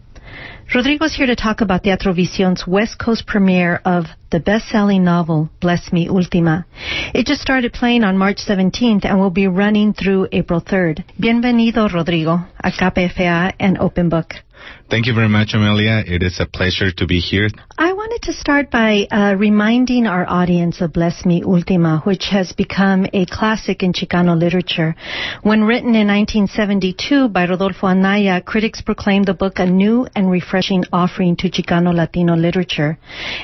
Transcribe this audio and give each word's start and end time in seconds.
Rodrigo's 0.75 1.15
here 1.15 1.27
to 1.27 1.37
talk 1.37 1.61
about 1.61 1.85
Teatro 1.85 2.13
Vision's 2.13 2.67
West 2.67 2.99
Coast 2.99 3.27
premiere 3.27 3.81
of 3.85 4.07
the 4.31 4.41
best-selling 4.41 5.05
novel 5.05 5.51
Bless 5.61 5.93
Me 5.93 6.09
Ultima. 6.09 6.67
It 7.15 7.27
just 7.27 7.43
started 7.43 7.73
playing 7.73 8.03
on 8.03 8.19
March 8.19 8.39
17th 8.39 9.05
and 9.05 9.21
will 9.21 9.31
be 9.31 9.47
running 9.47 9.93
through 9.93 10.29
April 10.33 10.61
3rd. 10.61 11.05
Bienvenido, 11.21 11.93
Rodrigo, 11.93 12.41
a 12.59 12.71
KPFA 12.71 13.53
and 13.61 13.79
Open 13.79 14.09
Book. 14.09 14.35
Thank 14.91 15.07
you 15.07 15.15
very 15.15 15.29
much, 15.29 15.55
Amelia. 15.55 16.05
It 16.07 16.23
is 16.23 16.39
a 16.39 16.47
pleasure 16.47 16.93
to 16.93 17.07
be 17.07 17.19
here. 17.19 17.49
I 17.77 17.93
wanted 17.95 18.23
to 18.23 18.33
start 18.33 18.71
by 18.71 19.09
uh, 19.11 19.35
reminding 19.37 20.07
our 20.07 20.25
audience 20.29 20.81
of 20.81 20.93
Bless 20.93 21.25
Me 21.25 21.43
Ultima, 21.43 22.03
which 22.05 22.27
has 22.31 22.53
become 22.53 23.05
a 23.13 23.27
classic 23.27 23.83
in 23.83 23.93
Chicano 23.93 24.39
literature. 24.39 24.95
When 25.43 25.65
written 25.65 25.97
in 25.97 26.07
1972 26.07 27.31
by 27.31 27.47
Rodolfo 27.47 27.89
Anaya, 27.89 28.41
critics 28.43 28.83
proclaimed 28.83 29.27
the 29.27 29.35
book 29.35 29.59
a 29.59 29.67
new 29.67 30.07
and 30.15 30.31
refreshing 30.31 30.85
offering 30.93 31.35
to 31.37 31.51
Chicano 31.51 31.93
Latino 31.93 32.37
literature. 32.37 32.97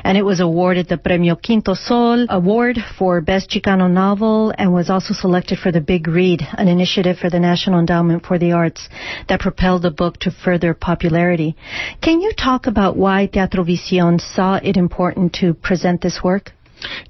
And 0.04 0.16
it 0.16 0.22
was 0.22 0.38
awarded 0.38 0.88
the 0.88 0.98
Premio 0.98 1.34
Quinto 1.42 1.74
Sol 1.74 2.26
Award 2.28 2.78
for 2.96 3.20
Best 3.20 3.50
Chicano 3.50 3.91
Novel 3.91 4.54
and 4.56 4.72
was 4.72 4.91
also 4.91 5.14
selected 5.14 5.58
for 5.58 5.72
the 5.72 5.80
Big 5.80 6.06
Read, 6.06 6.42
an 6.52 6.68
initiative 6.68 7.18
for 7.18 7.30
the 7.30 7.41
National 7.41 7.80
Endowment 7.80 8.24
for 8.24 8.38
the 8.38 8.52
Arts 8.52 8.88
that 9.28 9.41
propelled 9.41 9.82
the 9.82 9.91
book 9.91 10.18
to 10.18 10.30
further 10.30 10.74
popularity. 10.74 11.09
Can 12.00 12.20
you 12.20 12.33
talk 12.33 12.66
about 12.66 12.97
why 12.97 13.27
Teatro 13.27 13.64
Visión 13.64 14.20
saw 14.20 14.56
it 14.56 14.77
important 14.77 15.34
to 15.34 15.55
present 15.55 16.00
this 16.00 16.20
work? 16.22 16.53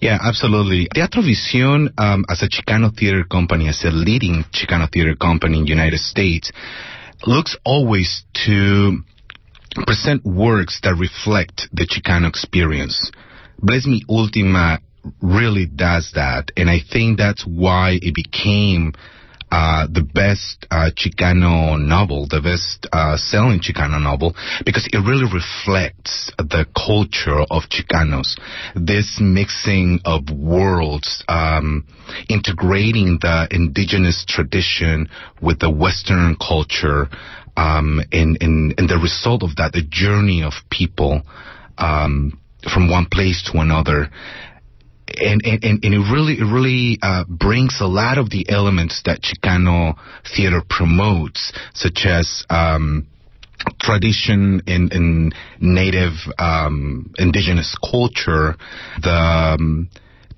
Yeah, 0.00 0.18
absolutely. 0.20 0.88
Teatro 0.92 1.22
Visión, 1.22 1.92
um, 1.98 2.24
as 2.28 2.42
a 2.42 2.48
Chicano 2.48 2.94
theater 2.96 3.24
company, 3.24 3.68
as 3.68 3.84
a 3.84 3.90
leading 3.90 4.44
Chicano 4.52 4.90
theater 4.90 5.14
company 5.14 5.58
in 5.58 5.64
the 5.64 5.70
United 5.70 6.00
States, 6.00 6.50
looks 7.26 7.56
always 7.64 8.24
to 8.46 8.98
present 9.86 10.24
works 10.24 10.80
that 10.82 10.94
reflect 10.96 11.68
the 11.72 11.86
Chicano 11.86 12.28
experience. 12.28 13.10
Bless 13.58 13.86
Me 13.86 14.02
Ultima 14.08 14.80
really 15.22 15.66
does 15.66 16.12
that, 16.14 16.50
and 16.56 16.68
I 16.68 16.80
think 16.80 17.18
that's 17.18 17.44
why 17.46 17.98
it 18.02 18.14
became 18.14 18.92
uh, 19.50 19.86
the 19.90 20.02
best 20.02 20.66
uh, 20.70 20.90
Chicano 20.96 21.78
novel, 21.78 22.26
the 22.28 22.40
best 22.40 22.86
uh, 22.92 23.16
selling 23.16 23.60
Chicano 23.60 24.00
novel, 24.00 24.34
because 24.64 24.88
it 24.92 24.98
really 24.98 25.24
reflects 25.24 26.30
the 26.38 26.66
culture 26.76 27.40
of 27.50 27.64
Chicanos. 27.68 28.38
This 28.74 29.18
mixing 29.20 30.00
of 30.04 30.30
worlds, 30.30 31.24
um, 31.28 31.86
integrating 32.28 33.18
the 33.20 33.48
indigenous 33.50 34.24
tradition 34.28 35.08
with 35.42 35.58
the 35.58 35.70
Western 35.70 36.36
culture, 36.36 37.08
um, 37.56 38.00
and, 38.12 38.38
and, 38.40 38.74
and 38.78 38.88
the 38.88 38.98
result 39.02 39.42
of 39.42 39.56
that, 39.56 39.72
the 39.72 39.82
journey 39.82 40.42
of 40.42 40.52
people 40.70 41.22
um, 41.78 42.38
from 42.72 42.90
one 42.90 43.06
place 43.10 43.48
to 43.50 43.58
another 43.58 44.10
and, 45.18 45.40
and, 45.44 45.84
and 45.84 45.94
it 45.94 46.12
really, 46.12 46.34
it 46.34 46.44
really 46.44 46.98
uh, 47.02 47.24
brings 47.28 47.80
a 47.80 47.86
lot 47.86 48.18
of 48.18 48.30
the 48.30 48.48
elements 48.48 49.02
that 49.04 49.20
Chicano 49.22 49.96
theater 50.36 50.62
promotes, 50.68 51.52
such 51.74 52.06
as 52.06 52.44
um, 52.50 53.06
tradition 53.80 54.62
in, 54.66 54.90
in 54.92 55.32
native 55.60 56.12
um, 56.38 57.12
indigenous 57.18 57.76
culture, 57.90 58.56
the 59.02 59.10
um, 59.10 59.88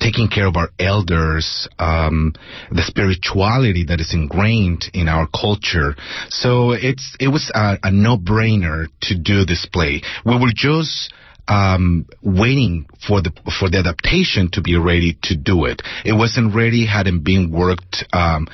taking 0.01 0.29
care 0.29 0.47
of 0.47 0.57
our 0.57 0.71
elders, 0.81 1.69
um, 1.79 2.35
the 2.71 2.83
spirituality 2.83 3.85
that 3.85 4.01
is 4.01 4.13
ingrained 4.13 4.85
in 4.93 5.09
our 5.09 5.29
culture. 5.29 5.95
So 6.29 6.73
it's 6.73 7.17
it 7.21 7.29
was 7.29 7.51
a, 7.55 7.79
a 7.85 7.91
no-brainer 7.93 8.87
to 9.03 9.19
do 9.19 9.45
this 9.45 9.67
play. 9.73 10.03
We 10.27 10.39
were 10.39 10.53
just 10.55 11.13
um, 11.49 12.07
waiting 12.23 12.87
for 13.07 13.21
the 13.21 13.33
for 13.59 13.69
the 13.69 13.79
adaptation 13.79 14.51
to 14.53 14.63
be 14.63 14.77
ready 14.77 15.19
to 15.25 15.37
do 15.37 15.65
it. 15.65 15.83
It 16.05 16.13
wasn't 16.13 16.55
ready, 16.55 16.87
hadn't 16.87 17.25
been 17.25 17.51
worked 17.51 18.05
um, 18.13 18.49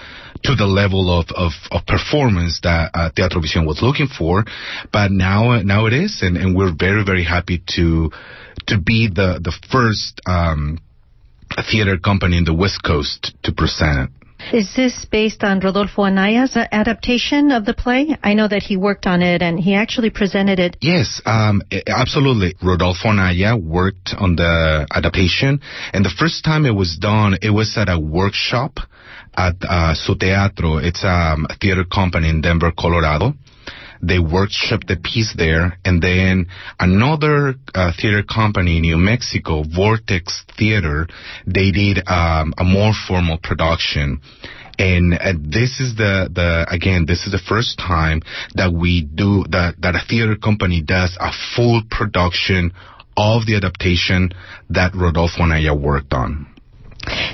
to 0.44 0.54
the 0.54 0.66
level 0.66 1.10
of, 1.10 1.26
of, 1.34 1.52
of 1.70 1.86
performance 1.86 2.60
that 2.62 2.90
uh, 2.94 3.10
Teatro 3.10 3.40
Visión 3.40 3.66
was 3.66 3.82
looking 3.82 4.06
for, 4.06 4.44
but 4.92 5.10
now 5.10 5.60
now 5.62 5.86
it 5.86 5.92
is, 5.92 6.20
and, 6.22 6.36
and 6.36 6.56
we're 6.56 6.74
very 6.74 7.04
very 7.04 7.24
happy 7.24 7.62
to 7.76 8.10
to 8.66 8.78
be 8.78 9.08
the 9.08 9.40
the 9.42 9.52
first 9.70 10.20
um, 10.26 10.78
theater 11.70 11.98
company 11.98 12.38
in 12.38 12.44
the 12.44 12.54
West 12.54 12.82
Coast 12.82 13.34
to 13.42 13.52
present 13.52 14.08
it. 14.08 14.17
Is 14.52 14.72
this 14.74 15.04
based 15.10 15.42
on 15.44 15.60
Rodolfo 15.60 16.04
Anaya's 16.04 16.56
adaptation 16.56 17.50
of 17.50 17.64
the 17.64 17.74
play? 17.74 18.16
I 18.22 18.34
know 18.34 18.48
that 18.48 18.62
he 18.62 18.76
worked 18.76 19.06
on 19.06 19.20
it 19.20 19.42
and 19.42 19.58
he 19.58 19.74
actually 19.74 20.10
presented 20.10 20.58
it. 20.58 20.76
Yes, 20.80 21.20
um, 21.26 21.62
absolutely. 21.86 22.54
Rodolfo 22.62 23.08
Anaya 23.08 23.56
worked 23.56 24.14
on 24.16 24.36
the 24.36 24.86
adaptation, 24.90 25.60
and 25.92 26.04
the 26.04 26.14
first 26.18 26.44
time 26.44 26.64
it 26.66 26.74
was 26.74 26.96
done, 26.96 27.36
it 27.42 27.50
was 27.50 27.76
at 27.76 27.88
a 27.88 27.98
workshop 27.98 28.78
at 29.36 29.56
uh, 29.62 29.94
Su 29.94 30.14
Teatro. 30.14 30.78
It's 30.78 31.04
um, 31.04 31.46
a 31.50 31.56
theater 31.56 31.84
company 31.84 32.28
in 32.28 32.40
Denver, 32.40 32.72
Colorado. 32.76 33.34
They 34.02 34.18
workshopped 34.18 34.86
the 34.86 34.96
piece 34.96 35.34
there, 35.36 35.78
and 35.84 36.02
then 36.02 36.46
another 36.78 37.54
uh, 37.74 37.92
theater 38.00 38.22
company 38.22 38.76
in 38.76 38.82
New 38.82 38.96
Mexico, 38.96 39.64
Vortex 39.64 40.44
Theater, 40.56 41.08
they 41.46 41.70
did 41.70 41.98
um, 42.06 42.54
a 42.58 42.64
more 42.64 42.92
formal 43.06 43.38
production. 43.42 44.20
And 44.78 45.14
uh, 45.14 45.32
this 45.38 45.80
is 45.80 45.96
the, 45.96 46.30
the 46.32 46.66
again 46.70 47.04
this 47.06 47.26
is 47.26 47.32
the 47.32 47.42
first 47.48 47.78
time 47.78 48.22
that 48.54 48.72
we 48.72 49.02
do 49.02 49.44
that 49.50 49.74
that 49.80 49.96
a 49.96 50.02
theater 50.08 50.36
company 50.36 50.82
does 50.82 51.16
a 51.20 51.32
full 51.56 51.82
production 51.90 52.72
of 53.16 53.46
the 53.46 53.56
adaptation 53.56 54.30
that 54.70 54.94
Rodolfo 54.94 55.42
Anaya 55.42 55.74
worked 55.74 56.12
on. 56.12 56.46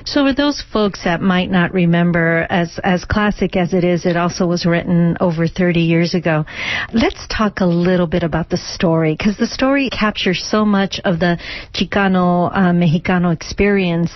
So, 0.05 0.25
for 0.27 0.33
those 0.33 0.63
folks 0.73 1.05
that 1.05 1.21
might 1.21 1.51
not 1.51 1.73
remember, 1.73 2.47
as 2.51 2.79
as 2.83 3.05
classic 3.05 3.57
as 3.57 3.73
it 3.73 3.85
is, 3.85 4.07
it 4.07 4.17
also 4.17 4.47
was 4.47 4.67
written 4.67 5.17
over 5.21 5.47
30 5.47 5.81
years 5.81 6.15
ago. 6.15 6.45
Let's 6.93 7.27
talk 7.29 7.61
a 7.61 7.67
little 7.67 8.07
bit 8.07 8.23
about 8.23 8.51
the 8.51 8.57
story 8.57 9.15
because 9.17 9.37
the 9.37 9.47
story 9.47 9.91
captures 9.91 10.45
so 10.45 10.65
much 10.65 11.01
of 11.05 11.19
the 11.21 11.39
Chicano 11.73 12.51
uh, 12.53 12.73
Mexicano 12.73 13.33
experience 13.33 14.13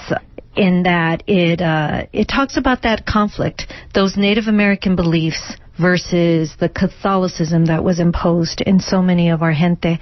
in 0.56 0.82
that 0.82 1.22
it 1.26 1.60
uh, 1.60 2.06
it 2.12 2.26
talks 2.26 2.56
about 2.56 2.82
that 2.82 3.06
conflict, 3.06 3.72
those 3.94 4.16
Native 4.16 4.46
American 4.46 4.96
beliefs 4.96 5.56
versus 5.78 6.54
the 6.58 6.68
Catholicism 6.68 7.66
that 7.66 7.84
was 7.84 8.00
imposed 8.00 8.60
in 8.60 8.80
so 8.80 9.00
many 9.00 9.30
of 9.30 9.42
our 9.42 9.54
gente. 9.54 9.98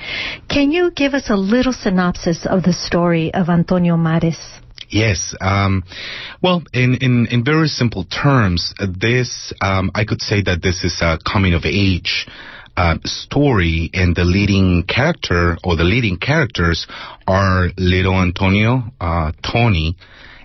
Can 0.48 0.72
you 0.72 0.90
give 0.90 1.12
us 1.12 1.28
a 1.28 1.36
little 1.36 1.75
synopsis 1.75 2.46
of 2.46 2.62
the 2.62 2.72
story 2.72 3.32
of 3.34 3.50
Antonio 3.50 3.96
Mares? 3.96 4.38
Yes. 4.88 5.34
Um, 5.40 5.84
well, 6.42 6.62
in, 6.72 6.98
in, 7.00 7.26
in 7.26 7.44
very 7.44 7.68
simple 7.68 8.04
terms, 8.04 8.74
this, 8.78 9.52
um, 9.60 9.90
I 9.94 10.04
could 10.04 10.22
say 10.22 10.42
that 10.42 10.62
this 10.62 10.84
is 10.84 10.98
a 11.00 11.18
coming 11.24 11.54
of 11.54 11.64
age 11.64 12.26
uh, 12.76 12.98
story, 13.04 13.90
and 13.94 14.14
the 14.14 14.24
leading 14.24 14.84
character 14.86 15.56
or 15.64 15.76
the 15.76 15.84
leading 15.84 16.18
characters 16.18 16.86
are 17.26 17.68
little 17.78 18.20
Antonio, 18.20 18.82
uh, 19.00 19.32
Tony, 19.42 19.96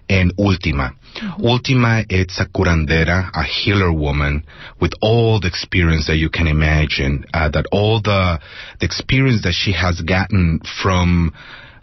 and 0.10 0.34
Ultima. 0.40 0.92
Mm-hmm. 1.16 1.46
Ultima, 1.46 2.04
it's 2.10 2.40
a 2.40 2.46
curandera, 2.46 3.30
a 3.34 3.44
healer 3.44 3.92
woman 3.92 4.46
with 4.80 4.94
all 5.02 5.42
the 5.42 5.48
experience 5.48 6.08
that 6.08 6.16
you 6.16 6.30
can 6.30 6.48
imagine, 6.48 7.26
uh, 7.34 7.50
that 7.50 7.66
all 7.72 8.02
the, 8.02 8.40
the 8.80 8.86
experience 8.86 9.44
that 9.44 9.54
she 9.54 9.74
has 9.74 10.00
gotten 10.02 10.62
from 10.82 11.34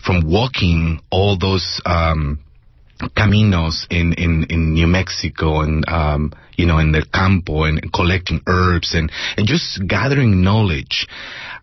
from 0.05 0.31
walking 0.31 1.01
all 1.11 1.37
those 1.37 1.81
um, 1.85 2.39
caminos 3.17 3.87
in, 3.91 4.13
in, 4.15 4.47
in 4.51 4.75
New 4.75 4.87
Mexico 4.87 5.61
and, 5.61 5.89
um, 5.89 6.33
you 6.57 6.67
know, 6.67 6.79
in 6.79 6.93
the 6.93 7.05
campo 7.13 7.65
and 7.65 7.93
collecting 7.93 8.41
herbs 8.47 8.95
and, 8.95 9.11
and 9.37 9.47
just 9.47 9.81
gathering 9.87 10.43
knowledge. 10.43 11.07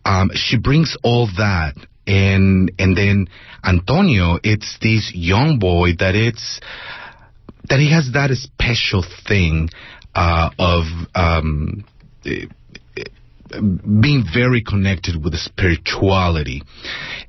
Um, 0.04 0.30
she 0.34 0.58
brings 0.58 0.96
all 1.02 1.28
that 1.36 1.74
and, 2.06 2.70
and 2.78 2.96
then 2.96 3.28
Antonio, 3.64 4.38
it's 4.42 4.78
this 4.80 5.12
young 5.14 5.58
boy 5.58 5.90
that 5.98 6.14
it's, 6.14 6.60
that 7.68 7.80
he 7.80 7.90
has 7.90 8.10
that 8.12 8.30
special 8.30 9.04
thing, 9.26 9.70
uh, 10.14 10.50
of, 10.58 10.84
um, 11.14 11.84
being 13.48 14.24
very 14.32 14.62
connected 14.62 15.22
with 15.22 15.34
spirituality. 15.34 16.62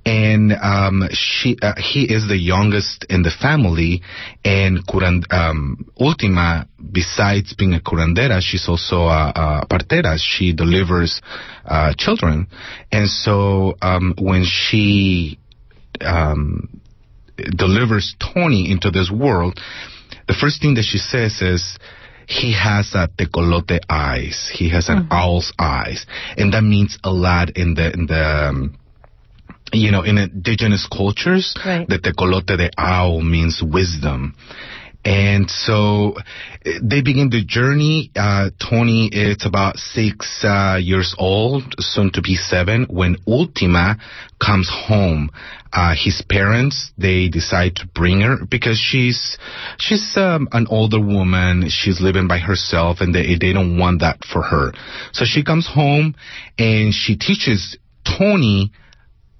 And 0.05 0.53
um, 0.53 1.03
she, 1.11 1.57
uh, 1.61 1.73
he 1.77 2.03
is 2.03 2.27
the 2.27 2.37
youngest 2.37 3.05
in 3.09 3.23
the 3.23 3.31
family, 3.31 4.01
and 4.43 4.85
curand- 4.87 5.31
um, 5.31 5.85
Ultima, 5.99 6.67
besides 6.91 7.53
being 7.53 7.73
a 7.73 7.79
curandera, 7.79 8.39
she's 8.41 8.67
also 8.67 9.03
a, 9.03 9.31
a 9.35 9.67
partera. 9.69 10.17
She 10.17 10.53
delivers 10.53 11.21
uh, 11.65 11.93
children, 11.97 12.47
and 12.91 13.09
so 13.09 13.75
um, 13.81 14.15
when 14.17 14.45
she 14.45 15.39
um, 16.01 16.81
delivers 17.37 18.15
Tony 18.19 18.71
into 18.71 18.91
this 18.91 19.11
world, 19.11 19.59
the 20.27 20.35
first 20.39 20.61
thing 20.61 20.75
that 20.75 20.83
she 20.83 20.97
says 20.97 21.41
is, 21.41 21.77
he 22.27 22.53
has 22.53 22.93
a 22.93 23.07
tecolote 23.07 23.79
eyes. 23.89 24.51
He 24.53 24.69
has 24.69 24.89
an 24.89 25.03
mm-hmm. 25.03 25.13
owl's 25.13 25.53
eyes, 25.57 26.05
and 26.37 26.53
that 26.53 26.61
means 26.63 26.99
a 27.03 27.11
lot 27.11 27.57
in 27.57 27.73
the 27.73 27.93
in 27.93 28.05
the. 28.05 28.49
Um, 28.49 28.77
you 29.73 29.91
know, 29.91 30.01
in 30.01 30.17
indigenous 30.17 30.87
cultures, 30.87 31.53
right. 31.65 31.85
the 31.89 31.99
tecolote 31.99 32.55
de 32.55 32.69
owl 32.77 33.19
means 33.19 33.61
wisdom. 33.61 34.33
And 35.07 35.49
so 35.49 36.15
they 36.65 37.01
begin 37.01 37.29
the 37.29 37.41
journey. 37.45 38.11
Uh, 38.13 38.49
Tony 38.59 39.07
is 39.09 39.45
about 39.45 39.77
six 39.77 40.43
uh, 40.43 40.79
years 40.81 41.15
old, 41.17 41.63
soon 41.79 42.11
to 42.11 42.21
be 42.21 42.35
seven, 42.35 42.87
when 42.89 43.15
Ultima 43.25 43.95
comes 44.37 44.69
home. 44.69 45.29
Uh, 45.71 45.95
his 45.97 46.21
parents 46.29 46.91
they 46.97 47.29
decide 47.29 47.77
to 47.77 47.87
bring 47.87 48.19
her 48.19 48.45
because 48.51 48.77
she's 48.77 49.37
she's 49.77 50.17
um, 50.17 50.49
an 50.51 50.67
older 50.69 50.99
woman. 50.99 51.69
She's 51.69 52.01
living 52.01 52.27
by 52.27 52.39
herself, 52.39 52.97
and 52.99 53.15
they 53.15 53.37
they 53.39 53.53
don't 53.53 53.77
want 53.77 54.01
that 54.01 54.25
for 54.25 54.41
her. 54.41 54.73
So 55.13 55.23
she 55.23 55.41
comes 55.41 55.69
home 55.73 56.15
and 56.59 56.93
she 56.93 57.15
teaches 57.15 57.77
Tony 58.03 58.73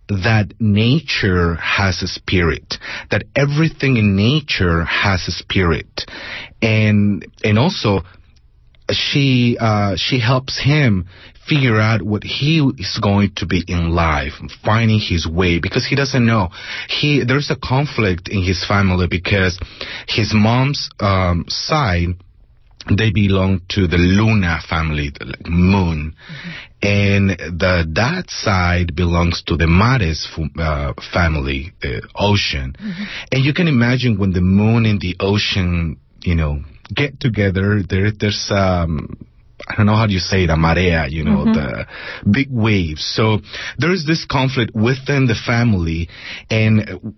that 0.09 0.53
nature 0.59 1.55
has 1.55 2.01
a 2.01 2.07
spirit, 2.07 2.75
that 3.11 3.23
everything 3.35 3.97
in 3.97 4.15
nature 4.15 4.83
has 4.85 5.27
a 5.27 5.31
spirit. 5.31 6.05
And, 6.61 7.25
and 7.43 7.59
also, 7.59 8.01
she, 8.89 9.57
uh, 9.59 9.95
she 9.97 10.19
helps 10.19 10.61
him 10.63 11.07
figure 11.47 11.79
out 11.79 12.01
what 12.01 12.23
he 12.23 12.59
is 12.77 12.99
going 13.01 13.31
to 13.37 13.45
be 13.45 13.63
in 13.67 13.89
life, 13.91 14.33
finding 14.63 14.99
his 14.99 15.27
way, 15.27 15.59
because 15.59 15.85
he 15.85 15.95
doesn't 15.95 16.25
know. 16.25 16.49
He, 16.89 17.23
there's 17.25 17.49
a 17.49 17.55
conflict 17.55 18.27
in 18.27 18.43
his 18.43 18.65
family 18.65 19.07
because 19.09 19.59
his 20.07 20.33
mom's, 20.33 20.89
um, 20.99 21.45
side, 21.47 22.15
they 22.95 23.11
belong 23.11 23.61
to 23.69 23.87
the 23.87 23.97
Luna 23.97 24.59
family, 24.69 25.11
the 25.17 25.25
like 25.25 25.47
moon. 25.47 26.15
Mm-hmm. 26.15 26.49
And 26.79 27.29
the 27.31 27.87
that 27.95 28.29
side 28.29 28.95
belongs 28.95 29.43
to 29.47 29.57
the 29.57 29.67
Mares 29.67 30.27
uh, 30.59 30.93
family, 31.11 31.73
the 31.81 32.07
ocean. 32.15 32.75
Mm-hmm. 32.79 33.03
And 33.31 33.43
you 33.43 33.53
can 33.53 33.67
imagine 33.67 34.19
when 34.19 34.31
the 34.31 34.41
moon 34.41 34.85
and 34.85 35.01
the 35.01 35.15
ocean, 35.19 35.99
you 36.21 36.35
know, 36.35 36.61
get 36.93 37.19
together, 37.19 37.81
there, 37.87 38.11
there's, 38.11 38.51
um, 38.51 39.17
I 39.67 39.75
don't 39.75 39.87
know 39.87 39.95
how 39.95 40.05
do 40.05 40.13
you 40.13 40.19
say 40.19 40.43
it, 40.43 40.49
a 40.49 40.55
marea, 40.55 41.09
you 41.09 41.23
know, 41.23 41.45
mm-hmm. 41.45 41.53
the 41.53 42.31
big 42.31 42.49
waves. 42.51 43.03
So 43.03 43.39
there's 43.77 44.05
this 44.05 44.25
conflict 44.29 44.75
within 44.75 45.25
the 45.25 45.35
family 45.35 46.09
and 46.49 47.15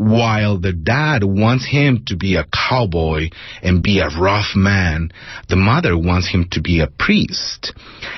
while 0.00 0.58
the 0.58 0.72
dad 0.72 1.22
wants 1.22 1.68
him 1.68 2.04
to 2.06 2.16
be 2.16 2.36
a 2.36 2.46
cowboy 2.46 3.28
and 3.62 3.82
be 3.82 4.00
a 4.00 4.08
rough 4.08 4.56
man, 4.56 5.12
the 5.50 5.56
mother 5.56 5.96
wants 5.96 6.26
him 6.26 6.48
to 6.52 6.62
be 6.62 6.80
a 6.80 6.86
priest. 6.86 7.74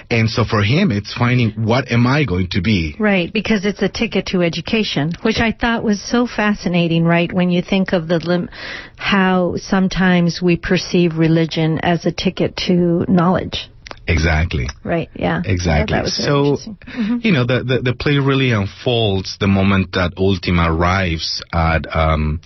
And 0.09 0.31
so 0.31 0.45
for 0.45 0.63
him, 0.63 0.93
it's 0.93 1.13
finding 1.13 1.51
what 1.67 1.91
am 1.91 2.07
I 2.07 2.25
going 2.25 2.47
to 2.53 2.63
be? 2.63 2.95
Right, 3.01 3.33
because 3.33 3.65
it's 3.65 3.83
a 3.83 3.89
ticket 3.89 4.27
to 4.27 4.43
education, 4.43 5.11
which 5.23 5.39
I 5.41 5.51
thought 5.51 5.83
was 5.83 6.01
so 6.01 6.29
fascinating, 6.29 7.03
right? 7.05 7.33
When 7.33 7.51
you 7.51 7.63
think 7.63 7.93
of 7.93 8.07
the 8.07 8.21
lim- 8.21 8.49
how 8.97 9.57
sometimes 9.57 10.41
we 10.41 10.57
perceive 10.57 11.17
religion 11.17 11.81
as 11.83 12.07
a 12.07 12.13
ticket 12.13 12.57
to 12.69 13.05
knowledge. 13.09 13.69
Exactly. 14.13 14.69
Right. 14.85 15.11
Yeah. 15.15 15.43
Exactly. 15.45 16.07
so, 16.07 16.57
mm-hmm. 16.57 17.19
you 17.23 17.33
know, 17.33 17.47
the, 17.47 17.65
the, 17.65 17.83
the 17.83 17.95
play 17.95 18.19
really 18.19 18.53
unfolds 18.53 19.39
the 19.41 19.49
moment 19.49 19.93
that 19.93 20.13
Ultima 20.17 20.73
arrives 20.73 21.43
at 21.53 21.87
um, 21.95 22.41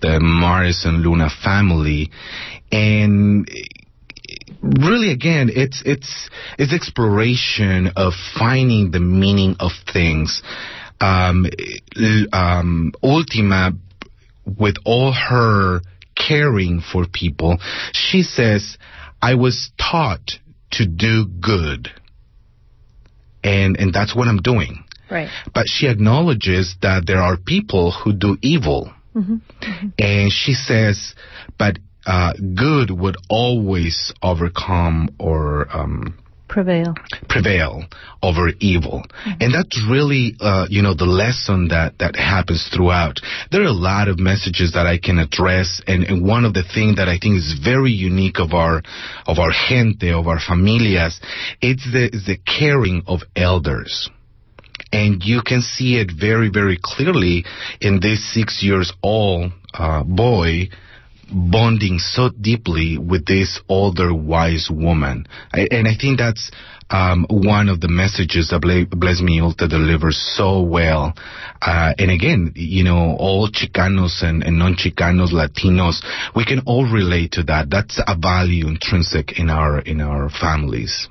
the 0.00 0.20
Mares 0.20 0.84
and 0.84 1.02
Luna 1.02 1.28
family, 1.42 2.10
and 2.70 3.48
really 4.62 5.12
again 5.12 5.50
it's 5.54 5.82
it's 5.86 6.28
it's 6.58 6.74
exploration 6.74 7.90
of 7.96 8.12
finding 8.38 8.90
the 8.90 9.00
meaning 9.00 9.56
of 9.60 9.70
things 9.92 10.42
um, 11.00 11.46
um, 12.32 12.92
ultima 13.02 13.72
with 14.58 14.76
all 14.84 15.12
her 15.12 15.80
caring 16.16 16.80
for 16.80 17.06
people 17.06 17.58
she 17.92 18.22
says 18.22 18.76
i 19.22 19.34
was 19.34 19.70
taught 19.78 20.32
to 20.72 20.86
do 20.86 21.26
good. 21.26 21.88
And, 23.42 23.76
and 23.78 23.92
that's 23.92 24.14
what 24.14 24.28
I'm 24.28 24.38
doing. 24.38 24.84
Right. 25.10 25.28
But 25.54 25.64
she 25.66 25.86
acknowledges 25.86 26.76
that 26.82 27.04
there 27.06 27.22
are 27.22 27.36
people 27.36 27.92
who 27.92 28.12
do 28.12 28.36
evil. 28.42 28.92
Mm-hmm. 29.14 29.36
Mm-hmm. 29.36 29.88
And 29.98 30.30
she 30.32 30.52
says, 30.52 31.14
but 31.58 31.78
uh, 32.06 32.32
good 32.54 32.90
would 32.90 33.16
always 33.28 34.12
overcome 34.22 35.14
or 35.18 35.66
um, 35.74 36.18
prevail. 36.48 36.94
Prevail 37.28 37.84
over 38.22 38.50
evil. 38.60 39.02
Mm-hmm. 39.24 39.42
and 39.42 39.54
that's 39.54 39.78
really 39.88 40.34
uh, 40.40 40.66
you 40.68 40.82
know 40.82 40.94
the 40.94 41.04
lesson 41.04 41.68
that 41.68 41.98
that 41.98 42.16
happens 42.16 42.68
throughout. 42.74 43.20
There 43.50 43.62
are 43.62 43.66
a 43.66 43.72
lot 43.72 44.08
of 44.08 44.18
messages 44.18 44.72
that 44.72 44.86
i 44.86 44.98
can 44.98 45.18
address 45.18 45.80
and, 45.86 46.04
and 46.04 46.26
one 46.26 46.44
of 46.44 46.54
the 46.54 46.64
things 46.74 46.96
that 46.96 47.08
i 47.08 47.18
think 47.18 47.36
is 47.36 47.58
very 47.62 47.92
unique 47.92 48.38
of 48.38 48.52
our 48.52 48.82
of 49.26 49.38
our 49.38 49.52
gente 49.68 50.10
of 50.10 50.26
our 50.26 50.40
familias 50.40 51.20
it's 51.60 51.84
the, 51.84 52.10
the 52.10 52.38
caring 52.58 53.02
of 53.06 53.20
elders. 53.36 54.10
And 54.92 55.22
you 55.22 55.42
can 55.44 55.60
see 55.60 55.96
it 55.96 56.10
very 56.18 56.48
very 56.50 56.78
clearly 56.82 57.44
in 57.80 58.00
this 58.00 58.32
six 58.32 58.62
years 58.62 58.92
old 59.02 59.52
uh, 59.74 60.02
boy 60.02 60.70
bonding 61.30 61.98
so 61.98 62.30
deeply 62.40 62.98
with 62.98 63.26
this 63.26 63.60
older 63.68 64.14
wise 64.14 64.68
woman. 64.70 65.26
I, 65.52 65.68
and 65.70 65.86
I 65.86 65.94
think 65.98 66.18
that's 66.18 66.50
um, 66.90 67.26
one 67.28 67.68
of 67.68 67.80
the 67.80 67.88
messages 67.88 68.48
that 68.50 68.60
Bless 68.90 69.20
Me 69.20 69.40
Ultima 69.40 69.68
delivers 69.68 70.16
so 70.36 70.62
well. 70.62 71.14
Uh, 71.60 71.92
and 71.98 72.10
again, 72.10 72.52
you 72.54 72.84
know, 72.84 73.16
all 73.18 73.48
Chicanos 73.48 74.22
and, 74.22 74.42
and 74.42 74.58
non-Chicanos, 74.58 75.32
Latinos, 75.32 76.02
we 76.34 76.44
can 76.44 76.60
all 76.66 76.90
relate 76.90 77.32
to 77.32 77.42
that. 77.44 77.68
That's 77.70 78.00
a 78.06 78.16
value 78.16 78.68
intrinsic 78.68 79.38
in 79.38 79.50
our 79.50 79.80
in 79.80 80.00
our 80.00 80.30
families. 80.30 81.08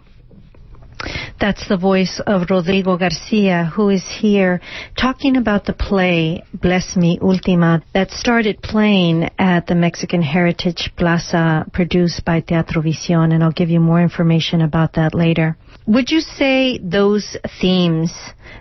That's 1.39 1.67
the 1.67 1.77
voice 1.77 2.19
of 2.25 2.49
Rodrigo 2.49 2.97
Garcia, 2.97 3.71
who 3.75 3.89
is 3.89 4.03
here 4.19 4.59
talking 4.99 5.37
about 5.37 5.65
the 5.65 5.73
play 5.73 6.43
Bless 6.53 6.95
Me 6.95 7.19
Ultima 7.21 7.83
that 7.93 8.11
started 8.11 8.61
playing 8.61 9.29
at 9.37 9.67
the 9.67 9.75
Mexican 9.75 10.21
Heritage 10.21 10.91
Plaza 10.97 11.65
produced 11.71 12.25
by 12.25 12.39
Teatro 12.41 12.81
Visión, 12.81 13.33
and 13.33 13.43
I'll 13.43 13.51
give 13.51 13.69
you 13.69 13.79
more 13.79 14.01
information 14.01 14.61
about 14.61 14.93
that 14.93 15.13
later. 15.13 15.55
Would 15.87 16.11
you 16.11 16.19
say 16.19 16.79
those 16.79 17.37
themes 17.61 18.11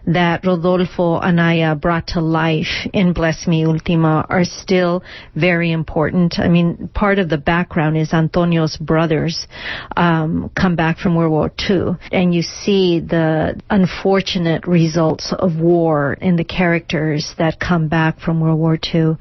that 0.06 0.46
Rodolfo 0.46 1.16
Anaya 1.16 1.74
brought 1.74 2.06
to 2.08 2.20
life 2.20 2.86
in 2.92 3.12
Bless 3.12 3.48
Me 3.48 3.66
Ultima 3.66 4.24
are 4.28 4.44
still 4.44 5.02
very 5.34 5.72
important? 5.72 6.38
I 6.38 6.46
mean, 6.46 6.88
part 6.94 7.18
of 7.18 7.28
the 7.28 7.36
background 7.36 7.96
is 7.96 8.12
Antonio's 8.12 8.76
brothers 8.76 9.48
um, 9.96 10.52
come 10.54 10.76
back 10.76 10.98
from 10.98 11.16
World 11.16 11.32
War 11.32 11.50
II, 11.68 11.96
and 12.12 12.32
you 12.32 12.42
see 12.42 13.00
the 13.00 13.60
unfortunate 13.70 14.64
results 14.68 15.34
of 15.36 15.56
war 15.56 16.12
in 16.20 16.36
the 16.36 16.44
characters 16.44 17.34
that 17.38 17.58
come 17.58 17.88
back 17.88 18.20
from 18.20 18.38
World 18.38 18.60
War 18.60 18.78
II 18.94 19.16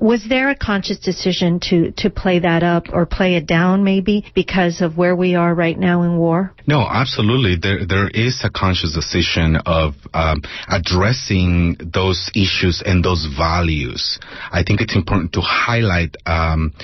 Was 0.00 0.24
there 0.28 0.48
a 0.48 0.56
conscious 0.56 0.98
decision 0.98 1.58
to, 1.70 1.90
to 1.98 2.08
play 2.08 2.38
that 2.38 2.62
up 2.62 2.84
or 2.92 3.04
play 3.04 3.34
it 3.34 3.46
down 3.46 3.82
maybe 3.82 4.24
because 4.32 4.80
of 4.80 4.96
where 4.96 5.16
we 5.16 5.34
are 5.34 5.52
right 5.52 5.76
now 5.76 6.02
in 6.02 6.16
war? 6.16 6.54
No, 6.68 6.86
absolutely. 6.88 7.56
There, 7.60 7.84
there 7.84 8.08
is 8.08 8.42
a 8.44 8.50
conscious 8.50 8.94
decision 8.94 9.56
of 9.66 9.94
um, 10.14 10.42
addressing 10.68 11.78
those 11.92 12.30
issues 12.34 12.80
and 12.84 13.04
those 13.04 13.26
values. 13.36 14.20
I 14.52 14.62
think 14.62 14.80
it's 14.80 14.94
important 14.94 15.32
to 15.32 15.40
highlight, 15.40 16.16
um, 16.26 16.74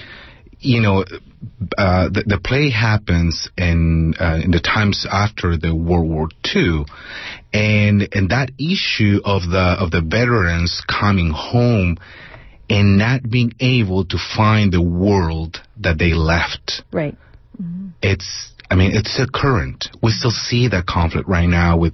you 0.59 0.81
know, 0.81 1.05
uh, 1.79 2.09
the, 2.09 2.25
the, 2.27 2.41
play 2.43 2.71
happens 2.71 3.51
in 3.59 4.15
uh, 4.19 4.41
in 4.43 4.51
the 4.51 4.61
times 4.61 5.07
after 5.11 5.59
the 5.59 5.75
World 5.75 6.09
War 6.09 6.29
II, 6.55 6.87
and 7.53 8.09
and 8.13 8.31
that 8.31 8.51
issue 8.59 9.21
of 9.25 9.43
the 9.43 9.77
of 9.79 9.91
the 9.91 10.01
veterans 10.01 10.83
coming 10.89 11.31
home 11.31 11.99
and 12.69 12.99
not 12.99 13.29
being 13.29 13.53
able 13.61 14.05
to 14.07 14.19
find 14.37 14.73
the 14.73 14.83
world 14.83 15.59
that 15.81 15.99
they 15.99 16.13
left. 16.13 16.83
Right. 16.93 17.17
Mm-hmm. 17.61 17.89
It's 18.03 18.53
I 18.71 18.77
mean, 18.77 18.93
it's 18.95 19.21
a 19.21 19.27
current. 19.27 19.89
We 20.03 20.11
still 20.11 20.31
see 20.31 20.69
that 20.69 20.87
conflict 20.87 21.29
right 21.29 21.47
now 21.47 21.77
with 21.77 21.93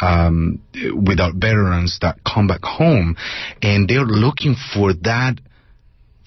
um, 0.00 0.62
with 0.72 1.20
our 1.20 1.32
veterans 1.34 1.98
that 2.02 2.18
come 2.24 2.46
back 2.46 2.62
home, 2.62 3.16
and 3.60 3.88
they're 3.88 4.06
looking 4.06 4.54
for 4.74 4.94
that 5.02 5.40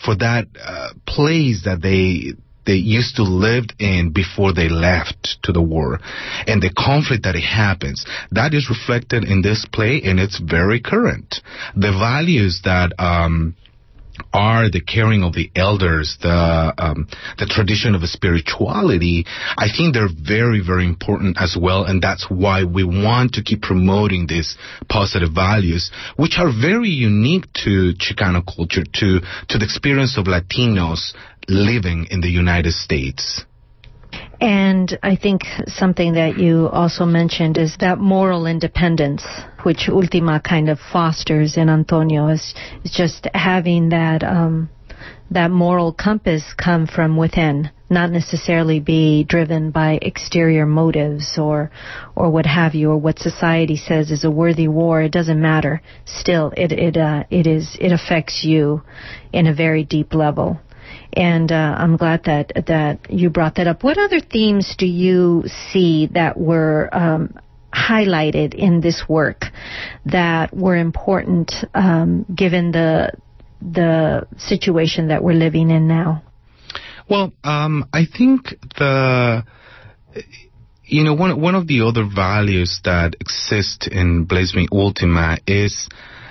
for 0.04 0.16
that 0.16 0.48
uh, 0.62 0.90
place 1.06 1.64
that 1.66 1.82
they 1.82 2.34
they 2.66 2.74
used 2.76 3.16
to 3.16 3.24
live 3.24 3.64
in 3.80 4.12
before 4.12 4.54
they 4.54 4.68
left 4.68 5.38
to 5.42 5.54
the 5.54 5.62
war 5.62 6.00
and 6.46 6.62
the 6.62 6.70
conflict 6.78 7.24
that 7.24 7.36
it 7.36 7.42
happens 7.42 8.06
that 8.32 8.54
is 8.54 8.70
reflected 8.70 9.24
in 9.24 9.42
this 9.42 9.66
play 9.72 10.02
and 10.04 10.20
it's 10.20 10.38
very 10.40 10.82
current 10.82 11.40
the 11.76 11.92
values 11.92 12.62
that 12.66 12.92
um, 13.00 13.56
are 14.34 14.70
the 14.70 14.82
caring 14.82 15.24
of 15.24 15.34
the 15.34 15.52
elders, 15.56 16.18
the 16.22 16.74
um, 16.78 17.08
the 17.38 17.46
tradition 17.46 17.96
of 17.96 18.02
spirituality, 18.04 19.26
I 19.58 19.68
think 19.76 19.94
they're 19.94 20.10
very, 20.10 20.62
very 20.66 20.86
important 20.86 21.38
as 21.40 21.58
well, 21.60 21.86
and 21.86 22.02
that's 22.02 22.28
why 22.30 22.64
we 22.64 22.84
want 22.84 23.34
to 23.34 23.44
keep 23.44 23.62
promoting 23.62 24.28
these 24.28 24.58
positive 24.90 25.30
values, 25.34 25.92
which 26.16 26.38
are 26.38 26.52
very 26.52 26.90
unique 26.90 27.52
to 27.66 27.94
Chicano 28.00 28.44
culture, 28.46 28.84
to 28.84 29.20
to 29.50 29.58
the 29.58 29.66
experience 29.66 30.18
of 30.18 30.26
Latinos 30.26 31.14
living 31.48 32.08
in 32.12 32.22
the 32.22 32.30
United 32.30 32.74
States. 32.74 33.46
And 34.40 34.98
I 35.02 35.16
think 35.16 35.44
something 35.66 36.14
that 36.14 36.38
you 36.38 36.70
also 36.70 37.06
mentioned 37.06 37.58
is 37.58 37.76
that 37.80 37.98
moral 37.98 38.46
independence, 38.46 39.26
which 39.64 39.90
Ultima 39.90 40.40
kind 40.40 40.70
of 40.70 40.80
fosters 40.80 41.58
in 41.58 41.70
Antonio, 41.70 42.28
is, 42.28 42.54
is 42.84 42.92
just 42.92 43.28
having 43.34 43.90
that 43.90 44.24
um, 44.24 44.70
that 45.32 45.52
moral 45.52 45.92
compass 45.92 46.54
come 46.56 46.88
from 46.88 47.18
within, 47.18 47.70
not 47.90 48.12
necessarily 48.12 48.80
be 48.80 49.24
driven 49.24 49.72
by 49.72 50.00
exterior 50.02 50.66
motives 50.66 51.38
or 51.38 51.72
or 52.16 52.30
what 52.30 52.46
have 52.46 52.76
you, 52.76 52.92
or 52.92 52.98
what 52.98 53.18
society 53.18 53.76
says 53.76 54.12
is 54.12 54.24
a 54.24 54.32
worthy 54.32 54.68
war. 54.68 55.02
It 55.02 55.12
doesn't 55.12 55.42
matter. 55.42 55.82
Still, 56.06 56.54
it 56.56 56.72
it 56.72 56.96
uh, 56.96 57.24
it 57.32 57.48
is 57.48 57.76
it 57.80 57.92
affects 57.92 58.44
you 58.44 58.84
in 59.34 59.48
a 59.48 59.54
very 59.54 59.84
deep 59.84 60.14
level 60.14 60.60
and 61.18 61.52
uh, 61.52 61.76
I'm 61.78 61.98
glad 61.98 62.26
that 62.26 62.52
that 62.68 63.10
you 63.10 63.32
brought 63.32 63.56
that 63.56 63.68
up. 63.68 63.84
What 63.84 63.98
other 63.98 64.20
themes 64.20 64.76
do 64.78 64.86
you 64.86 65.44
see 65.72 66.10
that 66.14 66.38
were 66.38 66.90
um, 66.92 67.40
highlighted 67.74 68.54
in 68.54 68.82
this 68.82 69.04
work 69.10 69.46
that 70.06 70.56
were 70.56 70.76
important 70.76 71.52
um, 71.74 72.26
given 72.34 72.72
the 72.72 73.14
the 73.60 74.28
situation 74.38 75.08
that 75.08 75.24
we're 75.24 75.34
living 75.34 75.72
in 75.72 75.88
now? 75.88 76.22
Well, 77.10 77.34
um, 77.44 77.90
I 77.92 78.06
think 78.06 78.54
the 78.78 79.44
you 80.84 81.04
know 81.04 81.16
one 81.16 81.42
one 81.42 81.56
of 81.56 81.66
the 81.66 81.82
other 81.82 82.06
values 82.06 82.80
that 82.84 83.16
exist 83.20 83.88
in 83.88 84.28
Me 84.30 84.68
Ultima 84.72 85.40
is 85.48 85.90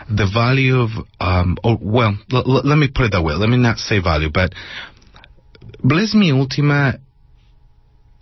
the 0.09 0.29
value 0.33 0.81
of, 0.81 0.91
um, 1.21 1.57
or 1.65 1.79
well, 1.81 2.17
l- 2.33 2.45
l- 2.47 2.63
let 2.65 2.77
me 2.77 2.89
put 2.93 3.07
it 3.07 3.13
that 3.13 3.23
way. 3.23 3.35
Let 3.35 3.49
me 3.49 3.57
not 3.57 3.79
say 3.79 4.01
value, 4.01 4.31
but 4.33 4.53
Bless 5.83 6.15
Me 6.15 6.33
Ultima 6.33 6.95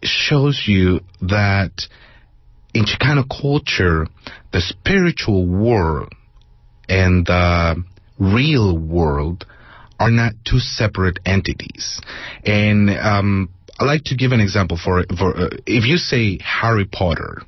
shows 0.03 0.65
you 0.67 1.01
that 1.23 1.73
in 2.75 2.85
Chicano 2.85 3.25
culture, 3.29 4.07
the 4.53 4.61
spiritual 4.61 5.47
world 5.47 6.13
and 6.89 7.25
the 7.27 7.83
real 8.19 8.77
world 8.77 9.47
are 9.99 10.11
not 10.11 10.33
two 10.45 10.59
separate 10.59 11.19
entities. 11.25 12.01
And 12.45 12.91
um, 12.91 13.51
I 13.79 13.85
like 13.85 14.05
to 14.05 14.17
give 14.17 14.33
an 14.33 14.41
example 14.41 14.77
for 14.77 15.05
for 15.17 15.37
uh, 15.37 15.49
if 15.67 15.85
you 15.85 15.97
say 15.97 16.39
Harry 16.43 16.85
Potter, 16.85 17.43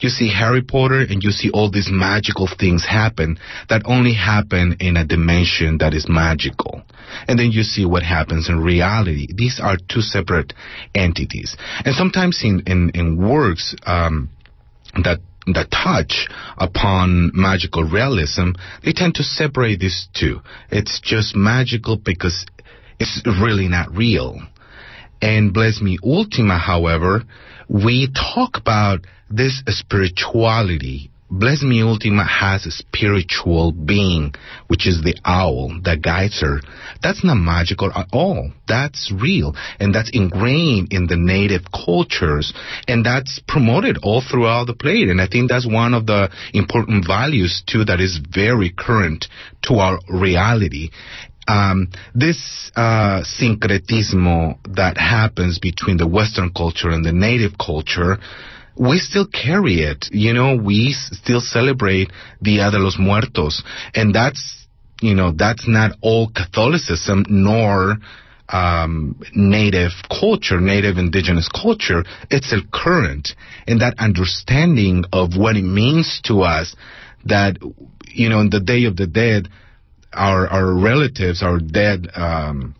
you 0.00 0.08
see 0.08 0.32
Harry 0.32 0.62
Potter 0.62 1.00
and 1.00 1.22
you 1.22 1.30
see 1.30 1.50
all 1.50 1.70
these 1.70 1.90
magical 1.90 2.48
things 2.58 2.84
happen 2.86 3.38
that 3.68 3.82
only 3.84 4.14
happen 4.14 4.76
in 4.80 4.96
a 4.96 5.04
dimension 5.04 5.78
that 5.78 5.94
is 5.94 6.06
magical. 6.08 6.82
And 7.28 7.38
then 7.38 7.50
you 7.50 7.62
see 7.62 7.84
what 7.84 8.02
happens 8.02 8.48
in 8.48 8.60
reality. 8.60 9.26
These 9.34 9.60
are 9.62 9.76
two 9.88 10.00
separate 10.00 10.54
entities. 10.94 11.56
And 11.84 11.94
sometimes 11.94 12.40
in, 12.44 12.62
in, 12.66 12.90
in 12.94 13.16
works, 13.16 13.74
um, 13.84 14.30
that 15.04 15.18
that 15.46 15.70
touch 15.70 16.28
upon 16.58 17.30
magical 17.34 17.82
realism, 17.82 18.50
they 18.84 18.92
tend 18.92 19.14
to 19.14 19.22
separate 19.22 19.80
these 19.80 20.08
two. 20.14 20.40
It's 20.70 21.00
just 21.02 21.34
magical 21.34 21.96
because 21.96 22.46
it's 22.98 23.22
really 23.26 23.66
not 23.66 23.90
real. 23.90 24.38
And 25.22 25.52
Bless 25.52 25.80
Me 25.80 25.98
Ultima, 26.04 26.58
however, 26.58 27.22
we 27.68 28.08
talk 28.12 28.56
about 28.56 29.00
this 29.30 29.62
spirituality. 29.68 31.10
Bless 31.32 31.62
Me 31.62 31.80
Ultima 31.80 32.24
has 32.24 32.66
a 32.66 32.72
spiritual 32.72 33.70
being, 33.70 34.34
which 34.66 34.88
is 34.88 35.00
the 35.00 35.14
owl 35.24 35.78
that 35.84 36.02
guides 36.02 36.40
her. 36.40 36.60
That's 37.04 37.22
not 37.22 37.36
magical 37.36 37.92
at 37.94 38.08
all. 38.12 38.50
That's 38.66 39.12
real. 39.12 39.54
And 39.78 39.94
that's 39.94 40.10
ingrained 40.12 40.92
in 40.92 41.06
the 41.06 41.16
native 41.16 41.62
cultures. 41.72 42.52
And 42.88 43.06
that's 43.06 43.40
promoted 43.46 43.98
all 44.02 44.22
throughout 44.28 44.66
the 44.66 44.74
play. 44.74 45.02
And 45.02 45.20
I 45.20 45.28
think 45.28 45.48
that's 45.48 45.68
one 45.68 45.94
of 45.94 46.06
the 46.06 46.30
important 46.52 47.06
values 47.06 47.62
too 47.64 47.84
that 47.84 48.00
is 48.00 48.18
very 48.34 48.74
current 48.76 49.28
to 49.68 49.74
our 49.74 50.00
reality 50.08 50.90
um, 51.50 51.88
this 52.14 52.70
uh, 52.76 53.22
syncretismo 53.22 54.58
that 54.76 54.96
happens 54.96 55.58
between 55.58 55.96
the 55.96 56.06
Western 56.06 56.52
culture 56.52 56.90
and 56.90 57.04
the 57.04 57.12
native 57.12 57.58
culture, 57.58 58.18
we 58.80 58.98
still 58.98 59.26
carry 59.26 59.82
it. 59.82 60.06
You 60.10 60.32
know, 60.32 60.56
we 60.56 60.94
still 60.94 61.40
celebrate 61.40 62.10
Dia 62.42 62.70
de 62.70 62.78
los 62.78 62.98
Muertos, 62.98 63.62
and 63.94 64.14
that's 64.14 64.66
you 65.02 65.14
know 65.14 65.32
that's 65.32 65.68
not 65.68 65.92
all 66.00 66.30
Catholicism 66.30 67.26
nor 67.28 67.98
um, 68.48 69.20
native 69.34 69.92
culture, 70.08 70.60
native 70.60 70.96
indigenous 70.96 71.48
culture. 71.48 72.04
It's 72.30 72.52
a 72.52 72.62
current, 72.72 73.34
and 73.66 73.82
that 73.82 73.94
understanding 73.98 75.04
of 75.12 75.36
what 75.36 75.56
it 75.56 75.62
means 75.62 76.20
to 76.24 76.40
us 76.40 76.74
that 77.26 77.58
you 78.08 78.30
know, 78.30 78.40
in 78.40 78.48
the 78.48 78.60
Day 78.60 78.84
of 78.86 78.96
the 78.96 79.06
Dead 79.06 79.48
our 80.12 80.48
our 80.48 80.72
relatives, 80.74 81.42
our 81.42 81.58
dead 81.58 82.08
um, 82.14 82.74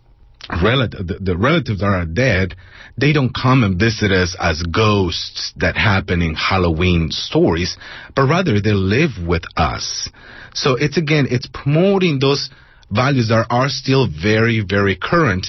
relative, 0.49 1.07
the, 1.07 1.17
the 1.19 1.37
relatives 1.37 1.79
that 1.79 1.87
are 1.87 2.05
dead, 2.05 2.55
they 2.97 3.13
don't 3.13 3.33
come 3.33 3.63
and 3.63 3.79
visit 3.79 4.11
us 4.11 4.35
as 4.39 4.63
ghosts 4.63 5.53
that 5.57 5.75
happen 5.75 6.21
in 6.21 6.33
Halloween 6.35 7.09
stories, 7.11 7.77
but 8.15 8.23
rather 8.23 8.59
they 8.59 8.73
live 8.73 9.11
with 9.25 9.43
us. 9.55 10.09
So 10.53 10.75
it's 10.75 10.97
again, 10.97 11.27
it's 11.29 11.47
promoting 11.53 12.19
those 12.19 12.49
values 12.89 13.29
that 13.29 13.47
are 13.49 13.69
still 13.69 14.07
very, 14.07 14.63
very 14.67 14.95
current. 14.95 15.47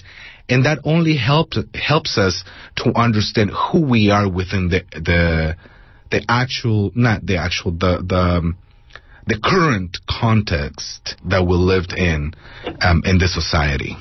And 0.49 0.67
that 0.67 0.81
only 0.85 1.17
helps 1.17 1.57
helps 1.75 2.19
us 2.19 2.45
to 2.77 2.93
understand 2.95 3.51
who 3.51 3.87
we 3.87 4.11
are 4.11 4.29
within 4.29 4.69
the 4.69 4.83
the 4.93 5.57
the 6.11 6.25
actual 6.29 6.91
not 6.95 7.25
the 7.25 7.39
actual 7.39 7.71
the 7.71 8.05
the 8.07 8.17
um, 8.17 8.59
the 9.27 9.39
current 9.43 9.99
context 10.09 11.17
that 11.25 11.47
we 11.47 11.55
lived 11.55 11.93
in 11.93 12.35
um, 12.83 13.03
in 13.07 13.19
this 13.19 13.33
society. 13.35 13.97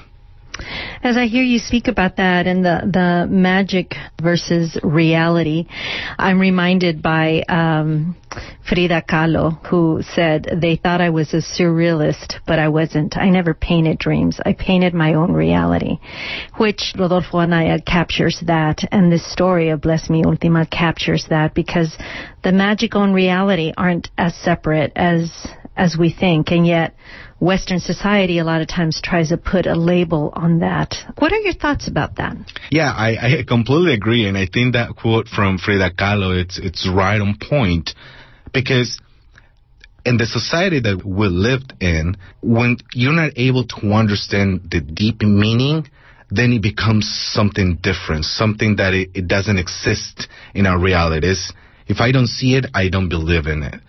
As 1.03 1.17
I 1.17 1.25
hear 1.25 1.43
you 1.43 1.59
speak 1.59 1.87
about 1.87 2.17
that 2.17 2.45
and 2.45 2.63
the, 2.63 2.81
the 2.91 3.27
magic 3.27 3.95
versus 4.21 4.77
reality, 4.83 5.65
I'm 6.17 6.39
reminded 6.39 7.01
by 7.01 7.43
um, 7.47 8.15
Frida 8.67 9.03
Kahlo, 9.09 9.65
who 9.67 10.01
said 10.13 10.59
they 10.61 10.75
thought 10.75 11.01
I 11.01 11.09
was 11.09 11.33
a 11.33 11.37
surrealist, 11.37 12.35
but 12.45 12.59
I 12.59 12.69
wasn't. 12.69 13.17
I 13.17 13.29
never 13.29 13.53
painted 13.53 13.97
dreams. 13.97 14.39
I 14.45 14.53
painted 14.53 14.93
my 14.93 15.13
own 15.13 15.33
reality, 15.33 15.97
which 16.57 16.93
Rodolfo 16.97 17.39
Anaya 17.39 17.81
captures 17.81 18.41
that, 18.45 18.79
and 18.91 19.11
this 19.11 19.29
story 19.31 19.69
of 19.69 19.81
Bless 19.81 20.09
Me 20.09 20.23
Ultima 20.25 20.65
captures 20.65 21.25
that 21.29 21.53
because 21.53 21.97
the 22.43 22.51
magic 22.51 22.95
and 22.95 23.13
reality 23.13 23.73
aren't 23.77 24.09
as 24.17 24.35
separate 24.35 24.91
as 24.95 25.31
as 25.75 25.97
we 25.97 26.11
think, 26.13 26.51
and 26.51 26.67
yet 26.67 26.95
Western 27.41 27.79
society 27.79 28.37
a 28.37 28.43
lot 28.43 28.61
of 28.61 28.67
times 28.67 29.01
tries 29.03 29.29
to 29.29 29.37
put 29.37 29.65
a 29.65 29.73
label 29.73 30.31
on 30.35 30.59
that. 30.59 30.95
What 31.17 31.33
are 31.33 31.39
your 31.39 31.55
thoughts 31.55 31.87
about 31.87 32.17
that? 32.17 32.37
Yeah, 32.69 32.91
I, 32.95 33.39
I 33.39 33.43
completely 33.47 33.95
agree, 33.95 34.27
and 34.27 34.37
I 34.37 34.45
think 34.45 34.73
that 34.73 34.95
quote 34.95 35.27
from 35.27 35.57
Frida 35.57 35.95
Kahlo 35.95 36.39
it's 36.39 36.59
it's 36.59 36.87
right 36.87 37.19
on 37.19 37.37
point 37.41 37.95
because 38.53 39.01
in 40.05 40.17
the 40.17 40.27
society 40.27 40.79
that 40.81 41.03
we 41.03 41.27
lived 41.29 41.73
in, 41.81 42.15
when 42.41 42.77
you're 42.93 43.11
not 43.11 43.31
able 43.35 43.65
to 43.65 43.91
understand 43.91 44.69
the 44.69 44.79
deep 44.79 45.23
meaning, 45.23 45.87
then 46.29 46.53
it 46.53 46.61
becomes 46.61 47.09
something 47.33 47.79
different, 47.81 48.25
something 48.25 48.75
that 48.75 48.93
it, 48.93 49.09
it 49.15 49.27
doesn't 49.27 49.57
exist 49.57 50.27
in 50.53 50.67
our 50.67 50.79
realities. 50.79 51.51
If 51.87 52.01
I 52.01 52.11
don't 52.11 52.27
see 52.27 52.55
it, 52.55 52.67
I 52.75 52.89
don't 52.89 53.09
believe 53.09 53.47
in 53.47 53.63
it. 53.63 53.81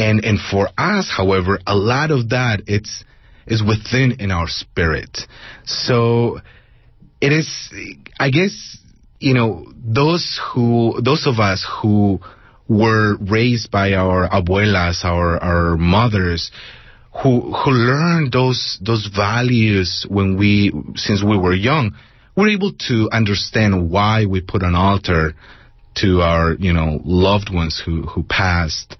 And 0.00 0.24
and 0.24 0.38
for 0.40 0.70
us, 0.78 1.12
however, 1.14 1.58
a 1.66 1.76
lot 1.76 2.10
of 2.10 2.30
that 2.30 2.62
it's 2.66 3.04
is 3.46 3.62
within 3.62 4.12
in 4.18 4.30
our 4.30 4.48
spirit. 4.48 5.18
So 5.66 6.40
it 7.20 7.32
is 7.32 7.48
I 8.18 8.30
guess 8.30 8.78
you 9.18 9.34
know 9.34 9.70
those 9.76 10.40
who 10.54 11.02
those 11.04 11.26
of 11.26 11.38
us 11.38 11.66
who 11.82 12.18
were 12.66 13.18
raised 13.18 13.70
by 13.70 13.92
our 13.92 14.26
abuelas, 14.26 15.04
our 15.04 15.36
our 15.36 15.76
mothers, 15.76 16.50
who 17.22 17.52
who 17.52 17.70
learned 17.70 18.32
those 18.32 18.78
those 18.80 19.06
values 19.14 20.06
when 20.08 20.38
we 20.38 20.72
since 20.94 21.22
we 21.22 21.36
were 21.36 21.52
young, 21.52 21.94
we're 22.34 22.48
able 22.48 22.72
to 22.88 23.10
understand 23.12 23.90
why 23.90 24.24
we 24.24 24.40
put 24.40 24.62
an 24.62 24.74
altar 24.74 25.34
to 25.96 26.22
our 26.22 26.54
you 26.54 26.72
know 26.72 27.02
loved 27.04 27.52
ones 27.52 27.82
who 27.84 28.00
who 28.06 28.22
passed 28.22 28.96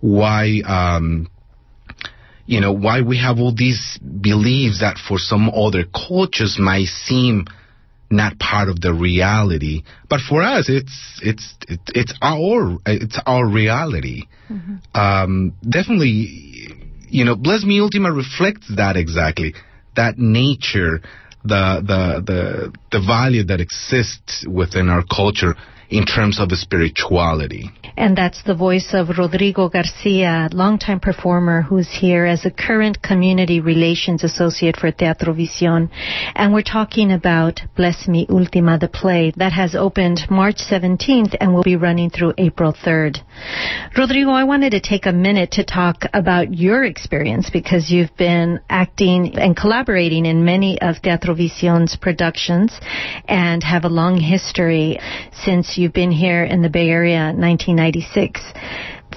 why 0.00 0.60
um, 0.64 1.28
you 2.46 2.60
know 2.60 2.72
why 2.72 3.02
we 3.02 3.18
have 3.18 3.38
all 3.38 3.54
these 3.54 3.98
beliefs 3.98 4.80
that 4.80 4.96
for 4.96 5.18
some 5.18 5.50
other 5.50 5.84
cultures 5.84 6.58
might 6.58 6.86
seem 6.86 7.46
not 8.10 8.38
part 8.38 8.68
of 8.68 8.80
the 8.80 8.92
reality 8.92 9.82
but 10.08 10.20
for 10.20 10.42
us 10.42 10.68
it's 10.68 11.20
it's 11.22 11.54
it's 11.94 12.14
our 12.22 12.78
it's 12.86 13.20
our 13.26 13.46
reality 13.46 14.22
mm-hmm. 14.48 14.76
um, 14.94 15.52
definitely 15.68 16.72
you 17.08 17.24
know 17.24 17.36
bless 17.36 17.64
me 17.64 17.80
ultima 17.80 18.10
reflects 18.10 18.72
that 18.74 18.96
exactly 18.96 19.52
that 19.94 20.16
nature 20.16 21.02
the 21.44 21.82
the 21.86 22.22
the 22.24 22.72
the 22.92 23.00
value 23.04 23.44
that 23.44 23.60
exists 23.60 24.46
within 24.48 24.88
our 24.88 25.04
culture 25.04 25.54
in 25.90 26.04
terms 26.04 26.38
of 26.40 26.48
the 26.48 26.56
spirituality. 26.56 27.70
And 27.98 28.16
that's 28.16 28.44
the 28.44 28.54
voice 28.54 28.90
of 28.92 29.18
Rodrigo 29.18 29.68
Garcia, 29.68 30.48
longtime 30.52 31.00
performer 31.00 31.62
who's 31.62 31.90
here 31.90 32.26
as 32.26 32.46
a 32.46 32.50
current 32.52 33.02
community 33.02 33.58
relations 33.58 34.22
associate 34.22 34.76
for 34.76 34.92
Teatro 34.92 35.34
Visión. 35.34 35.90
And 36.36 36.54
we're 36.54 36.62
talking 36.62 37.10
about 37.10 37.60
Bless 37.74 38.06
Me 38.06 38.24
Ultima, 38.30 38.78
the 38.78 38.86
play 38.86 39.32
that 39.36 39.50
has 39.50 39.74
opened 39.74 40.20
March 40.30 40.58
17th 40.58 41.34
and 41.40 41.52
will 41.52 41.64
be 41.64 41.74
running 41.74 42.08
through 42.08 42.34
April 42.38 42.72
3rd. 42.72 43.18
Rodrigo, 43.96 44.30
I 44.30 44.44
wanted 44.44 44.70
to 44.70 44.80
take 44.80 45.06
a 45.06 45.12
minute 45.12 45.50
to 45.52 45.64
talk 45.64 46.04
about 46.14 46.54
your 46.54 46.84
experience 46.84 47.50
because 47.50 47.90
you've 47.90 48.16
been 48.16 48.60
acting 48.70 49.36
and 49.36 49.56
collaborating 49.56 50.24
in 50.24 50.44
many 50.44 50.80
of 50.80 51.02
Teatro 51.02 51.34
Visión's 51.34 51.96
productions 51.96 52.78
and 53.26 53.60
have 53.64 53.82
a 53.82 53.88
long 53.88 54.20
history 54.20 55.00
since 55.32 55.76
you've 55.76 55.92
been 55.92 56.12
here 56.12 56.44
in 56.44 56.62
the 56.62 56.70
Bay 56.70 56.90
Area 56.90 57.32
1996. 57.88 58.40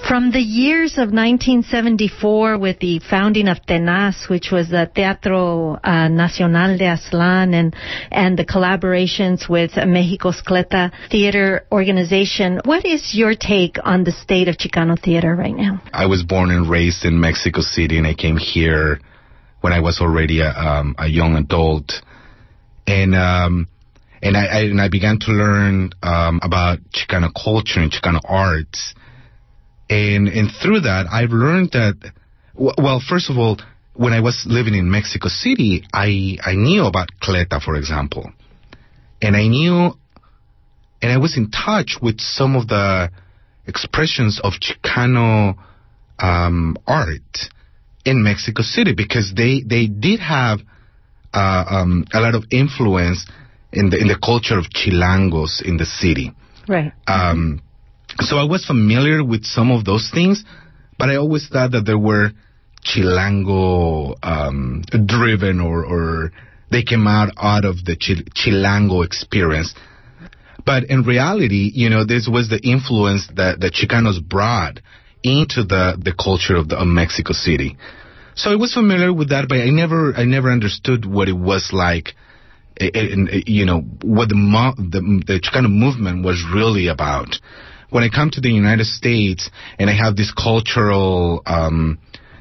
From 0.08 0.32
the 0.32 0.40
years 0.40 0.94
of 0.94 1.12
1974 1.12 2.58
with 2.58 2.80
the 2.80 2.98
founding 3.10 3.46
of 3.46 3.58
TENAZ, 3.66 4.28
which 4.28 4.50
was 4.50 4.70
the 4.70 4.90
Teatro 4.92 5.78
uh, 5.84 6.08
Nacional 6.08 6.76
de 6.76 6.84
Aztlán, 6.84 7.54
and, 7.54 7.76
and 8.10 8.38
the 8.38 8.44
collaborations 8.44 9.48
with 9.48 9.76
Mexico's 9.76 10.42
CLETA 10.44 10.90
Theater 11.10 11.66
Organization, 11.70 12.60
what 12.64 12.84
is 12.84 13.14
your 13.14 13.34
take 13.34 13.76
on 13.84 14.04
the 14.04 14.12
state 14.12 14.48
of 14.48 14.56
Chicano 14.56 14.98
theater 14.98 15.36
right 15.36 15.54
now? 15.54 15.82
I 15.92 16.06
was 16.06 16.22
born 16.22 16.50
and 16.50 16.68
raised 16.68 17.04
in 17.04 17.20
Mexico 17.20 17.60
City, 17.60 17.98
and 17.98 18.06
I 18.06 18.14
came 18.14 18.38
here 18.38 18.98
when 19.60 19.72
I 19.72 19.80
was 19.80 20.00
already 20.00 20.40
a, 20.40 20.50
um, 20.50 20.96
a 20.98 21.06
young 21.06 21.36
adult. 21.36 21.92
And 22.86 23.14
um, 23.14 23.68
and 24.22 24.36
I, 24.36 24.46
I, 24.46 24.60
and 24.60 24.80
I 24.80 24.88
began 24.88 25.18
to 25.20 25.32
learn 25.32 25.90
um, 26.02 26.40
about 26.42 26.78
Chicano 26.94 27.30
culture 27.34 27.80
and 27.80 27.90
Chicano 27.90 28.20
arts, 28.24 28.94
and 29.90 30.28
and 30.28 30.50
through 30.62 30.80
that 30.80 31.06
I've 31.10 31.30
learned 31.30 31.72
that 31.72 32.12
well, 32.54 33.00
first 33.06 33.30
of 33.30 33.38
all, 33.38 33.58
when 33.94 34.12
I 34.12 34.20
was 34.20 34.44
living 34.46 34.74
in 34.74 34.90
Mexico 34.90 35.28
City, 35.28 35.84
I 35.92 36.38
I 36.42 36.54
knew 36.54 36.84
about 36.86 37.08
Cleta, 37.20 37.60
for 37.60 37.74
example, 37.74 38.30
and 39.20 39.36
I 39.36 39.48
knew, 39.48 39.92
and 41.02 41.12
I 41.12 41.18
was 41.18 41.36
in 41.36 41.50
touch 41.50 41.98
with 42.00 42.20
some 42.20 42.54
of 42.54 42.68
the 42.68 43.10
expressions 43.66 44.40
of 44.42 44.52
Chicano 44.54 45.56
um, 46.18 46.76
art 46.86 47.50
in 48.04 48.22
Mexico 48.22 48.62
City 48.62 48.94
because 48.94 49.32
they 49.36 49.62
they 49.66 49.86
did 49.86 50.20
have 50.20 50.60
uh, 51.34 51.64
um, 51.68 52.04
a 52.12 52.20
lot 52.20 52.34
of 52.34 52.44
influence 52.50 53.26
in 53.72 53.90
the 53.90 53.98
in 53.98 54.08
the 54.08 54.18
culture 54.22 54.58
of 54.58 54.66
chilangos 54.66 55.62
in 55.62 55.76
the 55.76 55.86
city. 55.86 56.32
Right. 56.68 56.92
Um, 57.06 57.62
so 58.20 58.36
I 58.36 58.44
was 58.44 58.64
familiar 58.64 59.24
with 59.24 59.44
some 59.44 59.70
of 59.70 59.84
those 59.84 60.10
things, 60.12 60.44
but 60.98 61.08
I 61.08 61.16
always 61.16 61.48
thought 61.48 61.72
that 61.72 61.86
there 61.86 61.98
were 61.98 62.30
chilango 62.84 64.14
um, 64.22 64.82
driven 65.06 65.60
or 65.60 65.84
or 65.84 66.32
they 66.70 66.82
came 66.82 67.06
out 67.06 67.32
out 67.36 67.64
of 67.64 67.84
the 67.84 67.96
chil- 67.96 68.24
chilango 68.34 69.04
experience. 69.04 69.74
But 70.64 70.84
in 70.84 71.02
reality, 71.02 71.70
you 71.74 71.90
know, 71.90 72.04
this 72.04 72.28
was 72.30 72.48
the 72.48 72.60
influence 72.62 73.28
that 73.34 73.58
the 73.58 73.70
Chicanos 73.70 74.22
brought 74.22 74.78
into 75.22 75.64
the, 75.64 75.98
the 76.00 76.12
culture 76.12 76.56
of, 76.56 76.68
the, 76.68 76.76
of 76.76 76.86
Mexico 76.86 77.32
City. 77.32 77.76
So 78.34 78.50
I 78.50 78.56
was 78.56 78.72
familiar 78.72 79.12
with 79.12 79.30
that, 79.30 79.48
but 79.48 79.58
I 79.58 79.70
never 79.70 80.14
I 80.14 80.24
never 80.24 80.50
understood 80.50 81.04
what 81.04 81.28
it 81.28 81.36
was 81.36 81.70
like 81.72 82.14
and, 82.80 83.28
you 83.46 83.64
know 83.66 83.80
what 84.02 84.28
the, 84.28 84.34
the 84.34 85.22
the 85.26 85.40
Chicano 85.40 85.70
movement 85.70 86.24
was 86.24 86.44
really 86.54 86.88
about. 86.88 87.36
When 87.90 88.02
I 88.02 88.08
come 88.08 88.30
to 88.30 88.40
the 88.40 88.50
United 88.50 88.86
States 88.86 89.50
and 89.78 89.90
I 89.90 89.92
have 89.92 90.16
this 90.16 90.32
cultural 90.32 91.42
um, 91.44 91.98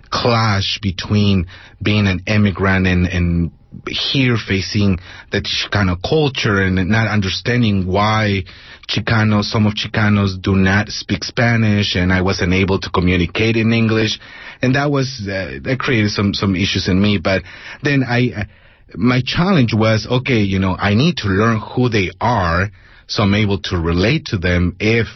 clash 0.10 0.80
between 0.82 1.48
being 1.84 2.08
an 2.08 2.24
immigrant 2.26 2.88
and, 2.88 3.06
and 3.06 3.52
here 3.88 4.38
facing 4.38 5.00
the 5.32 5.41
Chicano 5.41 5.98
culture 6.02 6.62
and 6.62 6.76
not 6.89 7.08
understanding 7.08 7.88
why 7.88 8.44
Chicanos, 8.88 9.46
some 9.46 9.65
of 9.65 9.74
Chicanos 9.74 10.41
do 10.41 10.56
not 10.56 10.89
speak 10.89 11.24
Spanish 11.24 11.96
and 11.96 12.12
I 12.12 12.22
wasn't 12.22 12.54
able 12.54 12.80
to 12.80 12.89
communicate 12.89 13.56
in 13.56 13.72
English. 13.72 14.20
And 14.62 14.76
that 14.76 14.91
was, 14.91 15.22
uh, 15.24 15.60
that 15.63 15.78
created 15.80 16.12
some, 16.12 16.34
some 16.34 16.56
issues 16.56 16.88
in 16.88 17.02
me. 17.02 17.17
But 17.17 17.44
then 17.82 18.04
I, 18.04 18.48
my 18.95 19.21
challenge 19.25 19.73
was, 19.73 20.08
okay, 20.10 20.39
you 20.39 20.60
know, 20.60 20.75
I 20.77 20.93
need 20.93 21.17
to 21.17 21.27
learn 21.27 21.60
who 21.60 21.89
they 21.89 22.12
are 22.19 22.69
so 23.12 23.23
I'm 23.23 23.36
able 23.36 23.60
to 23.63 23.77
relate 23.77 24.27
to 24.27 24.38
them 24.38 24.77
if 24.80 25.08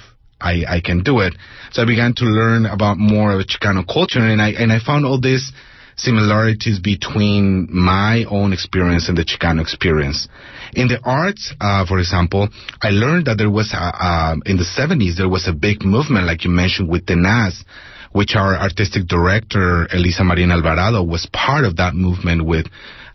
I, 0.41 0.65
I 0.67 0.81
can 0.83 1.01
do 1.01 1.19
it. 1.19 1.33
So 1.71 1.81
I 1.81 1.85
began 1.85 2.13
to 2.17 2.25
learn 2.25 2.65
about 2.65 2.97
more 2.97 3.31
of 3.31 3.47
Chicano 3.47 3.87
culture 3.87 4.19
and 4.19 4.41
I, 4.41 4.49
and 4.49 4.71
I 4.71 4.79
found 4.79 5.05
all 5.05 5.19
these 5.19 5.53
similarities 5.95 6.79
between 6.79 7.69
my 7.71 8.25
own 8.29 8.51
experience 8.51 9.07
and 9.07 9.17
the 9.17 9.23
Chicano 9.23 9.61
experience. 9.61 10.27
In 10.73 10.89
the 10.89 10.99
arts, 11.05 11.53
uh, 11.61 11.85
for 11.85 11.99
example, 11.99 12.49
I 12.81 12.89
learned 12.89 13.27
that 13.27 13.37
there 13.37 13.49
was, 13.49 13.73
a, 13.73 13.77
uh, 13.77 14.35
in 14.45 14.57
the 14.57 14.65
70s, 14.65 15.15
there 15.15 15.29
was 15.29 15.47
a 15.47 15.53
big 15.53 15.85
movement, 15.85 16.25
like 16.25 16.43
you 16.43 16.51
mentioned, 16.51 16.89
with 16.89 17.05
TENAZ, 17.05 17.63
which 18.11 18.35
our 18.35 18.57
artistic 18.57 19.07
director, 19.07 19.87
Elisa 19.93 20.25
Marina 20.25 20.55
Alvarado, 20.55 21.01
was 21.01 21.29
part 21.31 21.63
of 21.63 21.77
that 21.77 21.95
movement 21.95 22.45
with 22.45 22.65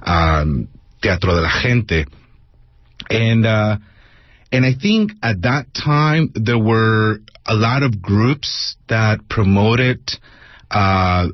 um, 0.03 0.69
Teatro 1.03 1.35
de 1.35 1.41
la 1.41 1.49
Gente. 1.63 2.07
And, 3.09 3.47
uh, 3.47 3.77
and 4.53 4.65
I 4.65 4.75
think 4.81 5.13
at 5.23 5.43
that 5.43 5.67
time 5.75 6.33
there 6.35 6.59
were 6.59 7.21
a 7.47 7.55
lot 7.55 7.83
of 7.83 8.03
groups 8.03 8.77
that 8.89 9.29
promoted, 9.29 10.01
uh, 10.71 11.29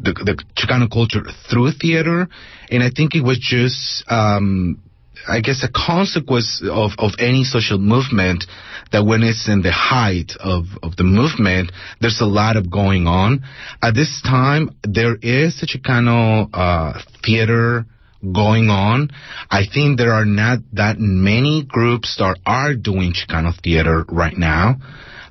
the, 0.00 0.12
the 0.12 0.44
Chicano 0.56 0.90
culture 0.90 1.24
through 1.50 1.72
theater. 1.72 2.28
And 2.70 2.82
I 2.82 2.90
think 2.94 3.14
it 3.14 3.22
was 3.22 3.38
just, 3.38 4.04
um, 4.10 4.82
I 5.26 5.40
guess 5.40 5.64
a 5.64 5.68
consequence 5.68 6.62
of, 6.64 6.92
of 6.98 7.12
any 7.18 7.44
social 7.44 7.78
movement 7.78 8.44
that 8.92 9.04
when 9.04 9.22
it's 9.22 9.48
in 9.48 9.62
the 9.62 9.72
height 9.72 10.32
of, 10.40 10.64
of 10.82 10.96
the 10.96 11.04
movement, 11.04 11.72
there's 12.00 12.20
a 12.20 12.26
lot 12.26 12.56
of 12.56 12.70
going 12.70 13.06
on. 13.06 13.44
At 13.82 13.94
this 13.94 14.22
time, 14.22 14.70
there 14.82 15.16
is 15.20 15.62
a 15.62 15.66
Chicano 15.66 16.48
uh, 16.52 17.00
theater 17.24 17.84
going 18.22 18.68
on. 18.68 19.10
I 19.50 19.62
think 19.72 19.98
there 19.98 20.12
are 20.12 20.24
not 20.24 20.58
that 20.72 20.98
many 20.98 21.64
groups 21.66 22.16
that 22.18 22.38
are 22.46 22.74
doing 22.74 23.12
Chicano 23.12 23.52
theater 23.62 24.04
right 24.08 24.36
now. 24.36 24.76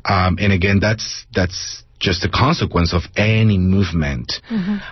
Um, 0.05 0.37
and 0.39 0.53
again, 0.53 0.79
that's, 0.79 1.25
that's 1.33 1.83
just 1.99 2.23
a 2.23 2.29
consequence 2.29 2.93
of 2.93 3.01
any 3.17 3.57
movement. 3.57 4.31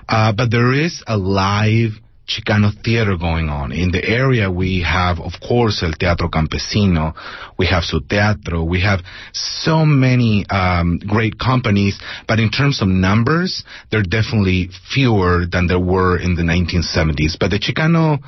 Uh, 0.10 0.34
but 0.34 0.52
there 0.52 0.74
is 0.74 1.04
a 1.08 1.18
live 1.18 1.92
Chicano 2.28 2.72
theater 2.84 3.18
going 3.18 3.50
on. 3.50 3.72
In 3.72 3.92
the 3.92 4.04
area, 4.04 4.50
we 4.50 4.82
have, 4.82 5.20
of 5.20 5.34
course, 5.40 5.84
El 5.84 5.94
Teatro 5.94 6.28
Campesino, 6.28 7.14
we 7.58 7.68
have 7.68 7.84
Su 7.84 8.02
Teatro, 8.02 8.64
we 8.64 8.82
have 8.82 9.02
so 9.32 9.86
many 9.86 10.46
um, 10.50 11.00
great 11.00 11.38
companies, 11.38 12.00
but 12.28 12.40
in 12.40 12.50
terms 12.50 12.82
of 12.82 12.88
numbers, 12.88 13.64
they're 13.92 14.02
definitely 14.02 14.70
fewer 14.92 15.46
than 15.52 15.68
there 15.68 15.80
were 15.80 16.18
in 16.18 16.36
the 16.36 16.42
1970s. 16.42 17.38
But 17.40 17.52
the 17.52 17.60
Chicano 17.60 18.20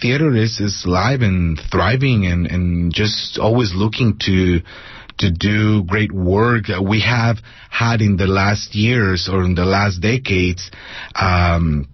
theater 0.00 0.34
is, 0.34 0.58
is 0.58 0.84
live 0.84 1.20
and 1.20 1.58
thriving 1.70 2.26
and, 2.26 2.46
and 2.46 2.92
just 2.92 3.38
always 3.38 3.72
looking 3.74 4.18
to 4.22 4.60
to 5.16 5.30
do 5.30 5.84
great 5.84 6.10
work. 6.10 6.64
We 6.82 7.00
have 7.02 7.36
had 7.70 8.00
in 8.00 8.16
the 8.16 8.26
last 8.26 8.74
years 8.74 9.28
or 9.30 9.44
in 9.44 9.54
the 9.54 9.64
last 9.64 10.00
decades 10.00 10.72
um, 11.14 11.88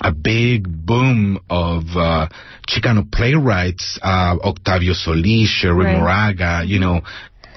a 0.00 0.12
big 0.12 0.66
boom 0.68 1.38
of 1.50 1.84
uh, 1.96 2.28
Chicano 2.68 3.10
playwrights, 3.10 3.98
uh, 4.02 4.36
Octavio 4.42 4.92
Solis, 4.92 5.62
Cherríe 5.62 5.84
Right. 5.84 5.96
Moraga, 5.96 6.62
you 6.64 6.78
know, 6.78 7.02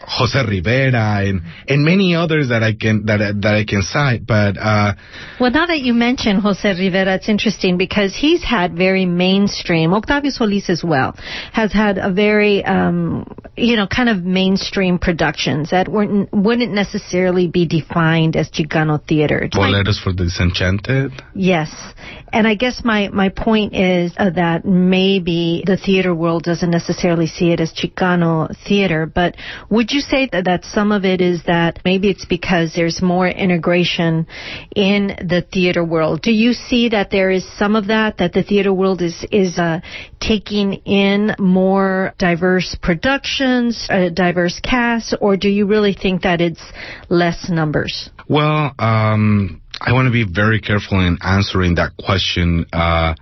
Jose 0.07 0.37
Rivera, 0.47 1.21
and 1.25 1.41
and 1.67 1.83
many 1.83 2.15
others 2.15 2.49
that 2.49 2.63
I 2.63 2.73
can 2.73 3.05
that 3.05 3.19
that 3.41 3.55
I 3.55 3.65
can 3.65 3.81
cite. 3.81 4.25
But 4.25 4.57
uh, 4.57 4.93
Well, 5.39 5.51
now 5.51 5.65
that 5.67 5.79
you 5.79 5.93
mention 5.93 6.37
Jose 6.39 6.67
Rivera, 6.67 7.15
it's 7.15 7.29
interesting 7.29 7.77
because 7.77 8.15
he's 8.15 8.43
had 8.43 8.75
very 8.75 9.05
mainstream, 9.05 9.93
Octavio 9.93 10.31
Solis 10.31 10.69
as 10.69 10.83
well, 10.83 11.15
has 11.53 11.71
had 11.71 11.97
a 11.97 12.11
very, 12.11 12.63
um, 12.65 13.27
you 13.55 13.75
know, 13.75 13.87
kind 13.87 14.09
of 14.09 14.23
mainstream 14.23 14.99
productions 14.99 15.71
that 15.71 15.87
weren't, 15.87 16.29
wouldn't 16.33 16.73
necessarily 16.73 17.47
be 17.47 17.65
defined 17.67 18.35
as 18.35 18.49
Chicano 18.49 19.05
theater. 19.05 19.39
It's 19.39 19.55
like- 19.55 19.73
Boleros 19.73 20.01
for 20.01 20.13
the 20.13 20.25
Disenchanted. 20.25 21.11
Yes. 21.35 21.69
And 22.33 22.47
I 22.47 22.55
guess 22.55 22.83
my, 22.83 23.09
my 23.09 23.29
point 23.29 23.75
is 23.75 24.13
uh, 24.17 24.29
that 24.31 24.63
maybe 24.65 25.63
the 25.65 25.77
theater 25.77 26.15
world 26.15 26.43
doesn't 26.43 26.69
necessarily 26.69 27.27
see 27.27 27.51
it 27.51 27.59
as 27.59 27.73
Chicano 27.73 28.55
theater, 28.67 29.05
but 29.05 29.35
would 29.69 29.90
you 29.93 29.99
say 29.99 30.30
that, 30.32 30.45
that 30.45 30.63
some 30.65 30.91
of 30.91 31.06
it 31.06 31.21
is 31.21 31.43
that 31.47 31.80
maybe 31.86 32.10
it's 32.10 32.25
because 32.25 32.73
there's 32.75 33.01
more 33.01 33.27
integration 33.27 34.27
in 34.75 35.08
the 35.08 35.45
theater 35.51 35.84
world? 35.84 36.21
Do 36.21 36.32
you 36.32 36.54
see 36.54 36.89
that 36.89 37.10
there 37.10 37.30
is 37.30 37.47
some 37.58 37.75
of 37.75 37.88
that, 37.88 38.17
that 38.17 38.34
the 38.34 38.43
theater 38.43 38.73
world 38.73 39.01
is, 39.01 39.25
is 39.32 39.58
uh, 39.58 39.82
taking 40.19 40.73
in 40.86 41.36
more 41.39 42.13
diverse 42.17 42.75
productions, 42.82 43.88
a 43.89 44.10
diverse 44.10 44.60
cast, 44.60 45.15
or 45.21 45.38
do 45.38 45.49
you 45.49 45.65
really 45.65 45.93
think 45.93 46.23
that 46.23 46.41
it's 46.41 46.63
less 47.10 47.49
numbers? 47.49 48.10
Well, 48.27 48.73
um, 48.80 49.62
I 49.80 49.93
want 49.93 50.08
to 50.08 50.12
be 50.12 50.32
very 50.32 50.62
careful 50.62 50.99
in 50.99 51.17
answering 51.21 51.75
that 51.75 51.91
question 51.97 52.65
uh, 52.71 53.15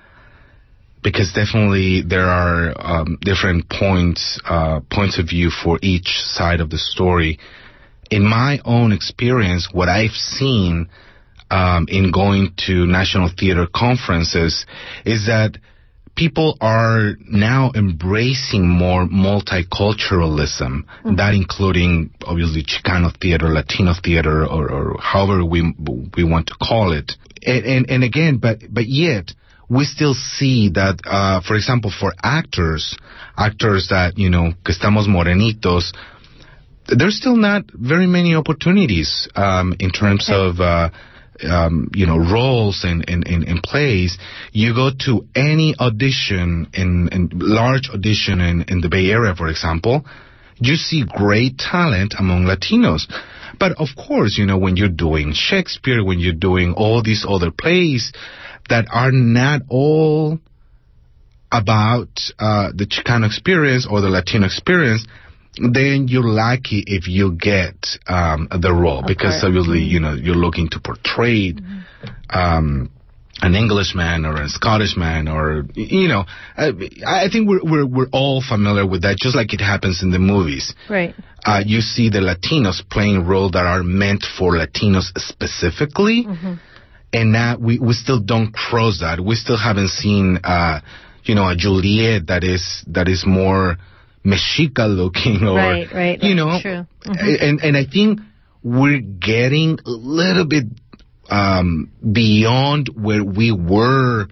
because 1.02 1.32
definitely 1.34 2.02
there 2.02 2.28
are 2.28 2.74
um, 2.78 3.18
different 3.22 3.70
points 3.70 4.40
uh, 4.46 4.82
points 4.92 5.18
of 5.20 5.30
view 5.30 5.50
for 5.50 5.80
each 5.82 6.20
side 6.20 6.62
of 6.62 6.70
the 6.70 6.78
story. 6.78 7.40
In 8.12 8.24
my 8.24 8.60
own 8.66 8.92
experience, 8.92 9.70
what 9.72 9.88
I've 9.88 10.12
seen 10.12 10.90
um, 11.52 11.88
in 11.90 12.12
going 12.12 12.54
to 12.68 12.86
national 12.86 13.30
theater 13.38 13.68
conferences 13.74 14.66
is 15.06 15.28
that 15.28 15.58
people 16.16 16.58
are 16.60 17.16
now 17.28 17.72
embracing 17.76 18.68
more 18.68 19.06
multiculturalism, 19.06 20.84
that 21.16 21.34
including 21.34 22.12
obviously 22.26 22.64
Chicano 22.64 23.16
theater, 23.22 23.48
Latino 23.48 23.94
theater, 24.04 24.46
or, 24.46 24.70
or 24.70 24.98
however 25.00 25.46
we 25.46 25.74
we 26.16 26.24
want 26.24 26.48
to 26.48 26.56
call 26.62 26.92
it. 26.92 27.14
And, 27.46 27.66
and 27.66 27.90
and 27.90 28.04
again, 28.04 28.38
but 28.38 28.60
but 28.70 28.88
yet 28.88 29.32
we 29.70 29.86
still 29.86 30.16
see 30.16 30.70
that, 30.74 31.00
uh, 31.06 31.42
for 31.42 31.56
example, 31.56 31.92
for 31.92 32.14
actors, 32.24 32.98
actors 33.38 33.88
that 33.90 34.18
you 34.18 34.30
know, 34.30 34.54
que 34.66 34.74
estamos 34.74 35.08
morenitos, 35.08 35.94
there's 36.88 37.18
still 37.18 37.36
not 37.36 37.66
very 37.72 38.08
many 38.08 38.34
opportunities 38.34 39.28
um, 39.36 39.76
in 39.80 39.92
terms 39.92 40.28
of 40.32 40.60
uh, 40.60 40.90
um, 41.48 41.90
you 41.94 42.06
know 42.08 42.18
roles 42.18 42.84
in, 42.84 43.04
in, 43.08 43.24
in, 43.24 43.44
in 43.44 43.62
plays. 43.64 44.18
You 44.52 44.74
go 44.74 44.90
to 45.06 45.28
any 45.36 45.76
audition 45.80 46.68
in, 46.74 47.10
in 47.12 47.30
large 47.34 47.90
audition 47.94 48.42
in, 48.42 48.66
in 48.68 48.82
the 48.82 48.90
Bay 48.90 49.12
Area, 49.12 49.36
for 49.36 49.50
example, 49.50 50.04
you 50.58 50.76
see 50.76 51.06
great 51.08 51.58
talent 51.58 52.16
among 52.18 52.46
Latinos. 52.46 53.06
But 53.60 53.74
of 53.74 53.90
course, 53.96 54.38
you 54.38 54.46
know 54.46 54.58
when 54.58 54.78
you're 54.78 54.90
doing 54.90 55.34
Shakespeare, 55.34 56.04
when 56.04 56.20
you're 56.20 56.34
doing 56.34 56.74
all 56.74 57.04
these 57.04 57.26
other 57.28 57.52
plays 57.52 58.12
that 58.70 58.88
are 58.92 59.12
not 59.12 59.62
all 59.70 60.40
about 61.52 62.10
uh, 62.38 62.70
the 62.76 62.86
Chicano 62.86 63.26
experience 63.26 63.88
or 63.90 64.02
the 64.02 64.10
Latino 64.10 64.46
experience, 64.46 65.06
then 65.58 66.08
you're 66.08 66.24
lucky 66.24 66.84
if 66.86 67.08
you 67.08 67.34
get 67.34 67.76
um, 68.08 68.48
the 68.62 68.72
role 68.72 69.04
because 69.06 69.42
course. 69.42 69.44
obviously 69.44 69.80
you 69.80 70.00
know 70.00 70.14
you're 70.14 70.36
looking 70.36 70.70
to 70.70 70.80
portray 70.80 71.54
um, 72.30 72.92
an 73.42 73.56
Englishman 73.56 74.26
or 74.26 74.42
a 74.42 74.48
Scottish 74.48 74.96
man 74.96 75.28
or 75.28 75.66
you 75.74 76.08
know 76.08 76.26
I, 76.56 76.72
I 77.06 77.30
think 77.32 77.50
we're, 77.50 77.64
we're 77.64 77.86
we're 77.86 78.10
all 78.12 78.42
familiar 78.48 78.86
with 78.86 79.02
that 79.02 79.18
just 79.18 79.36
like 79.36 79.54
it 79.54 79.62
happens 79.62 80.04
in 80.04 80.12
the 80.12 80.20
movies. 80.20 80.76
Right. 80.90 81.16
Uh, 81.44 81.64
you 81.66 81.80
see 81.82 82.10
the 82.10 82.20
Latinos 82.20 82.88
playing 82.90 83.26
roles 83.26 83.54
that 83.54 83.66
are 83.66 83.82
meant 83.82 84.26
for 84.38 84.54
Latinos 84.54 85.18
specifically, 85.18 86.26
and 87.14 87.36
that 87.36 87.60
we 87.60 87.80
we 87.80 87.94
still 87.94 88.20
don't 88.20 88.54
cross 88.54 89.00
that. 89.02 89.20
We 89.24 89.36
still 89.36 89.58
haven't 89.58 89.90
seen 89.90 90.40
uh, 90.44 90.82
you 91.24 91.36
know 91.36 91.48
a 91.50 91.56
Juliet 91.56 92.28
that 92.28 92.44
is 92.44 92.84
that 92.88 93.08
is 93.08 93.26
more 93.26 93.78
Mexica 94.26 94.88
looking 94.88 95.44
or 95.44 95.56
Right, 95.56 95.88
right, 95.94 96.24
you 96.24 96.36
know 96.36 96.60
true. 96.62 96.86
and 97.06 97.62
and 97.62 97.78
I 97.78 97.86
think 97.86 98.20
we're 98.64 99.00
getting 99.02 99.80
a 99.86 99.90
little 99.90 100.46
bit 100.46 100.66
um, 101.30 101.92
beyond 102.02 102.90
where 102.96 103.24
we 103.24 103.52
were 103.52 104.28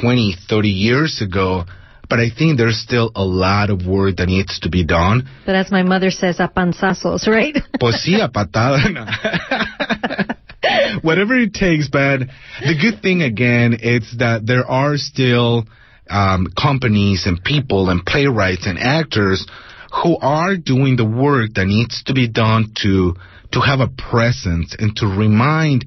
20, 0.00 0.34
30 0.48 0.68
years 0.68 1.22
ago. 1.22 1.64
But 2.08 2.18
I 2.18 2.28
think 2.36 2.58
there's 2.58 2.78
still 2.78 3.10
a 3.14 3.24
lot 3.24 3.70
of 3.70 3.86
work 3.86 4.16
that 4.16 4.26
needs 4.26 4.60
to 4.60 4.68
be 4.68 4.84
done. 4.84 5.26
But 5.46 5.54
as 5.54 5.70
my 5.70 5.82
mother 5.82 6.10
says, 6.10 6.36
a 6.38 6.48
panzazos, 6.48 7.26
right? 7.26 7.56
Pues 7.80 8.04
sí, 8.04 8.20
a 8.20 8.28
patada. 8.28 9.06
Whatever 11.02 11.34
it 11.38 11.54
takes, 11.54 11.88
but 11.88 12.20
the 12.60 12.74
good 12.80 13.02
thing 13.02 13.22
again 13.22 13.74
is 13.80 14.14
that 14.18 14.46
there 14.46 14.64
are 14.66 14.96
still 14.96 15.64
um, 16.10 16.48
companies 16.60 17.26
and 17.26 17.42
people 17.42 17.90
and 17.90 18.04
playwrights 18.04 18.66
and 18.66 18.78
actors 18.78 19.46
who 20.02 20.16
are 20.18 20.56
doing 20.56 20.96
the 20.96 21.04
work 21.04 21.54
that 21.54 21.66
needs 21.66 22.02
to 22.04 22.14
be 22.14 22.28
done 22.28 22.72
to 22.82 23.14
to 23.52 23.60
have 23.60 23.80
a 23.80 23.88
presence 23.88 24.74
and 24.78 24.96
to 24.96 25.06
remind 25.06 25.84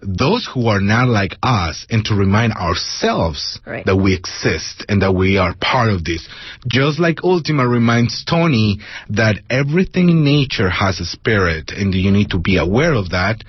those 0.00 0.48
who 0.52 0.66
are 0.66 0.80
not 0.80 1.06
like 1.08 1.34
us 1.42 1.86
and 1.90 2.04
to 2.06 2.14
remind 2.14 2.52
ourselves 2.54 3.60
Right. 3.64 3.84
that 3.86 3.94
we 3.96 4.14
exist 4.14 4.84
and 4.88 5.02
that 5.02 5.12
we 5.14 5.38
are 5.38 5.54
part 5.60 5.90
of 5.90 6.04
this. 6.04 6.26
Just 6.68 6.98
like 6.98 7.22
Ultima 7.22 7.68
reminds 7.68 8.24
Tony 8.24 8.78
that 9.10 9.36
everything 9.48 10.08
in 10.08 10.24
nature 10.24 10.70
has 10.70 10.98
a 10.98 11.04
spirit 11.04 11.70
and 11.70 11.94
you 11.94 12.10
need 12.10 12.30
to 12.30 12.38
be 12.38 12.56
aware 12.56 12.94
of 12.94 13.10
that. 13.10 13.44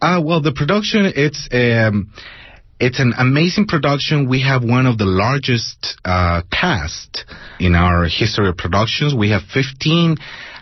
Uh, 0.00 0.20
well, 0.24 0.40
the 0.40 0.52
production, 0.52 1.12
it's, 1.16 1.48
um, 1.50 2.12
it's 2.78 3.00
an 3.00 3.12
amazing 3.18 3.66
production. 3.66 4.28
We 4.28 4.42
have 4.42 4.62
one 4.62 4.86
of 4.86 4.96
the 4.96 5.04
largest, 5.06 5.96
uh, 6.04 6.42
cast 6.52 7.24
in 7.58 7.74
our 7.74 8.04
history 8.06 8.48
of 8.48 8.56
productions. 8.56 9.12
We 9.12 9.30
have 9.30 9.42
15, 9.52 10.16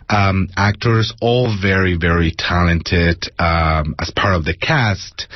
um, 0.09 0.48
actors, 0.56 1.12
all 1.20 1.54
very, 1.61 1.98
very 1.98 2.32
talented, 2.37 3.24
um, 3.38 3.94
as 3.98 4.11
part 4.16 4.35
of 4.37 4.44
the 4.46 4.54
cast. 4.56 5.26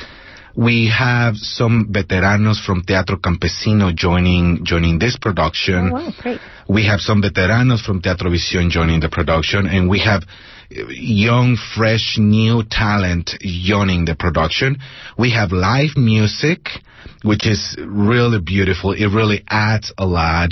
We 0.55 0.91
have 0.97 1.35
some 1.37 1.89
veteranos 1.91 2.63
from 2.63 2.83
Teatro 2.83 3.17
Campesino 3.17 3.93
joining, 3.95 4.65
joining 4.65 4.99
this 4.99 5.17
production. 5.19 5.89
Oh, 5.91 5.93
wow, 5.93 6.11
great. 6.21 6.39
We 6.67 6.85
have 6.87 6.99
some 6.99 7.21
veteranos 7.21 7.81
from 7.85 8.01
Teatro 8.01 8.29
Visión 8.29 8.69
joining 8.69 8.99
the 8.99 9.09
production, 9.09 9.67
and 9.67 9.89
we 9.89 9.99
have 9.99 10.23
uh, 10.23 10.87
young, 10.89 11.57
fresh, 11.75 12.15
new 12.17 12.63
talent 12.69 13.31
joining 13.41 14.05
the 14.05 14.15
production. 14.15 14.77
We 15.17 15.31
have 15.31 15.51
live 15.51 15.97
music, 15.97 16.67
which 17.23 17.45
is 17.45 17.75
really 17.79 18.39
beautiful. 18.41 18.91
It 18.93 19.07
really 19.07 19.43
adds 19.49 19.93
a 19.97 20.05
lot. 20.05 20.51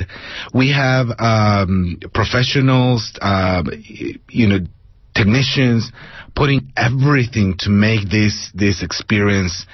We 0.54 0.72
have 0.72 1.08
um, 1.20 2.00
professionals, 2.14 3.18
y- 3.22 4.16
you 4.30 4.48
know, 4.48 4.60
technicians 5.20 5.92
putting 6.36 6.72
everything 6.78 7.56
to 7.60 7.70
make 7.70 8.10
this 8.10 8.52
this 8.54 8.82
experience 8.82 9.66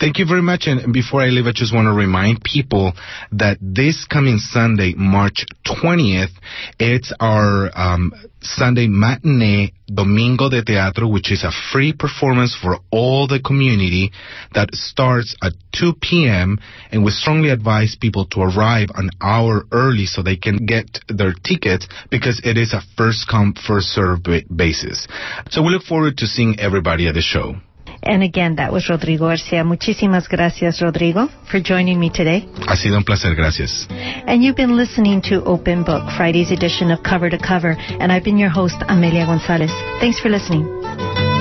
Thank 0.00 0.18
you 0.18 0.26
very 0.26 0.42
much. 0.42 0.66
And 0.66 0.92
before 0.92 1.22
I 1.22 1.26
leave, 1.26 1.46
I 1.46 1.52
just 1.54 1.72
want 1.74 1.86
to 1.86 1.92
remind 1.92 2.42
people 2.42 2.92
that 3.32 3.58
this 3.60 4.06
coming 4.06 4.38
Sunday, 4.38 4.94
March 4.96 5.44
20th, 5.66 6.32
it's 6.78 7.12
our 7.20 7.70
um, 7.74 8.12
Sunday 8.40 8.86
matinee 8.86 9.72
Domingo 9.92 10.48
de 10.48 10.62
Teatro, 10.62 11.08
which 11.08 11.32
is 11.32 11.44
a 11.44 11.50
free 11.72 11.92
performance 11.92 12.54
for 12.54 12.78
all 12.90 13.26
the 13.26 13.40
community 13.40 14.12
that 14.54 14.74
starts 14.74 15.34
at 15.42 15.52
2 15.72 15.94
p.m. 16.00 16.58
And 16.90 17.04
we 17.04 17.10
strongly 17.10 17.50
advise 17.50 17.96
people 18.00 18.26
to 18.26 18.40
arrive 18.42 18.88
an 18.94 19.10
hour 19.20 19.64
early 19.72 20.06
so 20.06 20.22
they 20.22 20.36
can 20.36 20.66
get 20.66 21.00
their 21.08 21.32
tickets 21.32 21.88
because 22.10 22.40
it 22.44 22.56
is 22.58 22.72
a 22.72 22.82
first 22.96 23.28
come, 23.28 23.54
first 23.54 23.88
serve 23.88 24.20
basis. 24.54 25.06
So 25.50 25.62
we 25.62 25.70
look 25.70 25.84
forward 25.84 26.18
to 26.18 26.26
seeing 26.26 26.60
everybody 26.60 27.08
at 27.08 27.14
the 27.14 27.22
show. 27.22 27.56
And 28.02 28.22
again, 28.22 28.56
that 28.56 28.72
was 28.72 28.88
Rodrigo 28.88 29.26
Garcia. 29.26 29.64
Muchísimas 29.64 30.28
gracias, 30.28 30.80
Rodrigo, 30.80 31.28
for 31.50 31.60
joining 31.60 31.98
me 31.98 32.10
today. 32.10 32.48
Ha 32.66 32.76
sido 32.76 32.96
un 32.96 33.04
placer. 33.04 33.34
Gracias. 33.34 33.86
And 33.90 34.42
you've 34.42 34.56
been 34.56 34.76
listening 34.76 35.20
to 35.22 35.42
Open 35.44 35.84
Book, 35.84 36.02
Friday's 36.16 36.50
edition 36.50 36.90
of 36.90 37.02
Cover 37.02 37.30
to 37.30 37.38
Cover, 37.38 37.76
and 38.00 38.12
I've 38.12 38.24
been 38.24 38.38
your 38.38 38.50
host, 38.50 38.76
Amelia 38.88 39.26
Gonzalez. 39.26 39.72
Thanks 40.00 40.20
for 40.20 40.28
listening. 40.28 41.37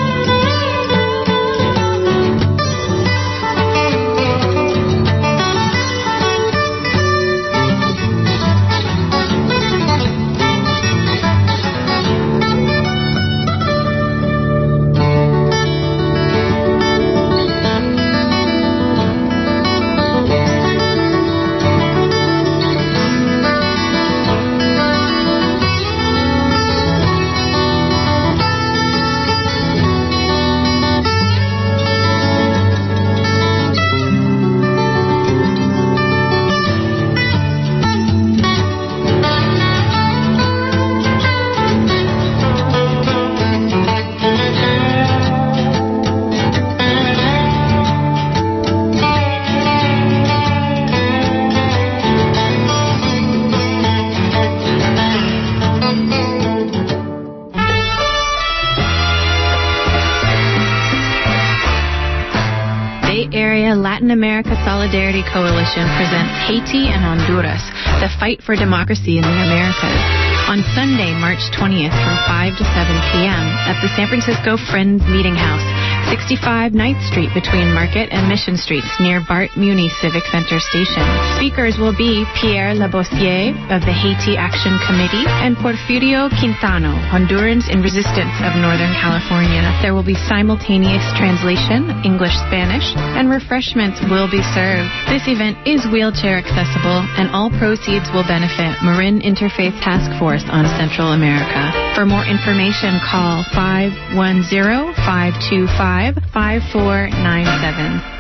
Area 63.68 63.84
Latin 63.84 64.12
America 64.12 64.56
Solidarity 64.64 65.28
Coalition 65.28 65.84
presents 66.00 66.32
Haiti 66.48 66.88
and 66.88 67.04
Honduras, 67.04 67.60
the 68.00 68.08
fight 68.16 68.40
for 68.40 68.56
democracy 68.56 69.20
in 69.20 69.28
the 69.28 69.38
Americas. 69.44 70.00
on 70.48 70.64
Sunday, 70.72 71.12
March 71.12 71.44
20th 71.52 71.92
from 71.92 72.16
5 72.24 72.56
to 72.56 72.64
7 72.64 72.96
p.m. 73.12 73.44
at 73.68 73.76
the 73.84 73.92
San 74.00 74.08
Francisco 74.08 74.56
Friends 74.56 75.04
Meeting 75.12 75.36
House, 75.36 75.60
65 76.08 76.72
9th 76.72 77.04
Street 77.12 77.28
between 77.36 77.68
Market 77.76 78.08
and 78.16 78.32
Mission 78.32 78.56
Streets 78.56 78.88
near 79.04 79.20
Bart 79.20 79.52
Muni 79.60 79.92
Civic 80.00 80.24
Center 80.32 80.56
Station. 80.56 81.04
Speakers 81.36 81.76
will 81.76 81.92
be 81.92 82.24
Pierre 82.40 82.72
Labossiere 82.72 83.52
of 83.68 83.84
the 83.84 83.92
Haiti 83.92 84.40
Action 84.40 84.80
Committee 84.88 85.28
and 85.44 85.60
Porfirio 85.60 86.32
Quintano, 86.32 86.96
Hondurans 87.12 87.68
in 87.68 87.84
Resistance 87.84 88.32
of 88.40 88.56
Northern 88.56 88.96
California. 88.96 89.68
There 89.84 89.92
will 89.92 90.08
be 90.08 90.16
simultaneous 90.16 91.04
translation, 91.20 91.92
English-Spanish, 92.08 92.96
and 93.20 93.28
refreshments 93.28 94.00
will 94.08 94.32
be 94.32 94.40
served. 94.56 94.88
This 95.12 95.28
event 95.28 95.60
is 95.68 95.84
wheelchair 95.92 96.40
accessible 96.40 97.04
and 97.20 97.28
all 97.36 97.52
proceeds 97.60 98.08
will 98.16 98.24
benefit 98.24 98.80
Marin 98.80 99.20
Interfaith 99.20 99.76
Task 99.84 100.08
Force 100.16 100.48
on 100.48 100.64
Central 100.80 101.12
America. 101.12 101.76
For 102.00 102.08
more 102.08 102.24
information, 102.24 102.96
call 103.04 103.44
510 103.52 104.96
525 105.04 105.97
5497. 105.98 108.17